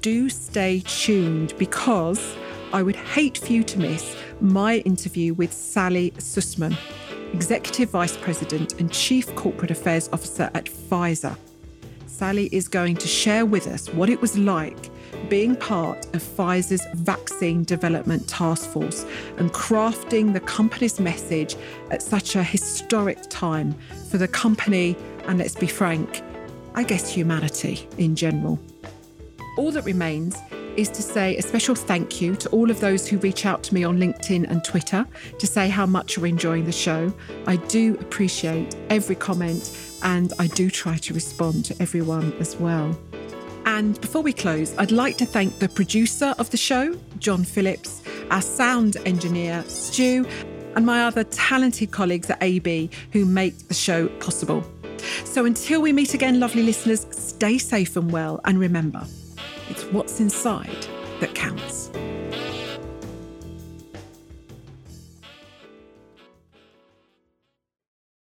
[0.00, 2.36] Do stay tuned because
[2.72, 6.78] I would hate for you to miss my interview with Sally Susman.
[7.32, 11.36] Executive Vice President and Chief Corporate Affairs Officer at Pfizer.
[12.06, 14.90] Sally is going to share with us what it was like
[15.28, 19.04] being part of Pfizer's vaccine development task force
[19.38, 21.56] and crafting the company's message
[21.90, 23.74] at such a historic time
[24.10, 24.96] for the company
[25.26, 26.22] and, let's be frank,
[26.74, 28.58] I guess humanity in general.
[29.58, 30.36] All that remains
[30.76, 33.74] is to say a special thank you to all of those who reach out to
[33.74, 35.06] me on LinkedIn and Twitter
[35.38, 37.12] to say how much you're enjoying the show.
[37.46, 42.98] I do appreciate every comment and I do try to respond to everyone as well.
[43.64, 48.02] And before we close, I'd like to thank the producer of the show, John Phillips,
[48.30, 50.24] our sound engineer, Stu,
[50.76, 54.64] and my other talented colleagues at AB who make the show possible.
[55.24, 59.04] So until we meet again, lovely listeners, stay safe and well, and remember,
[59.68, 60.86] it's what's inside
[61.20, 61.90] that counts.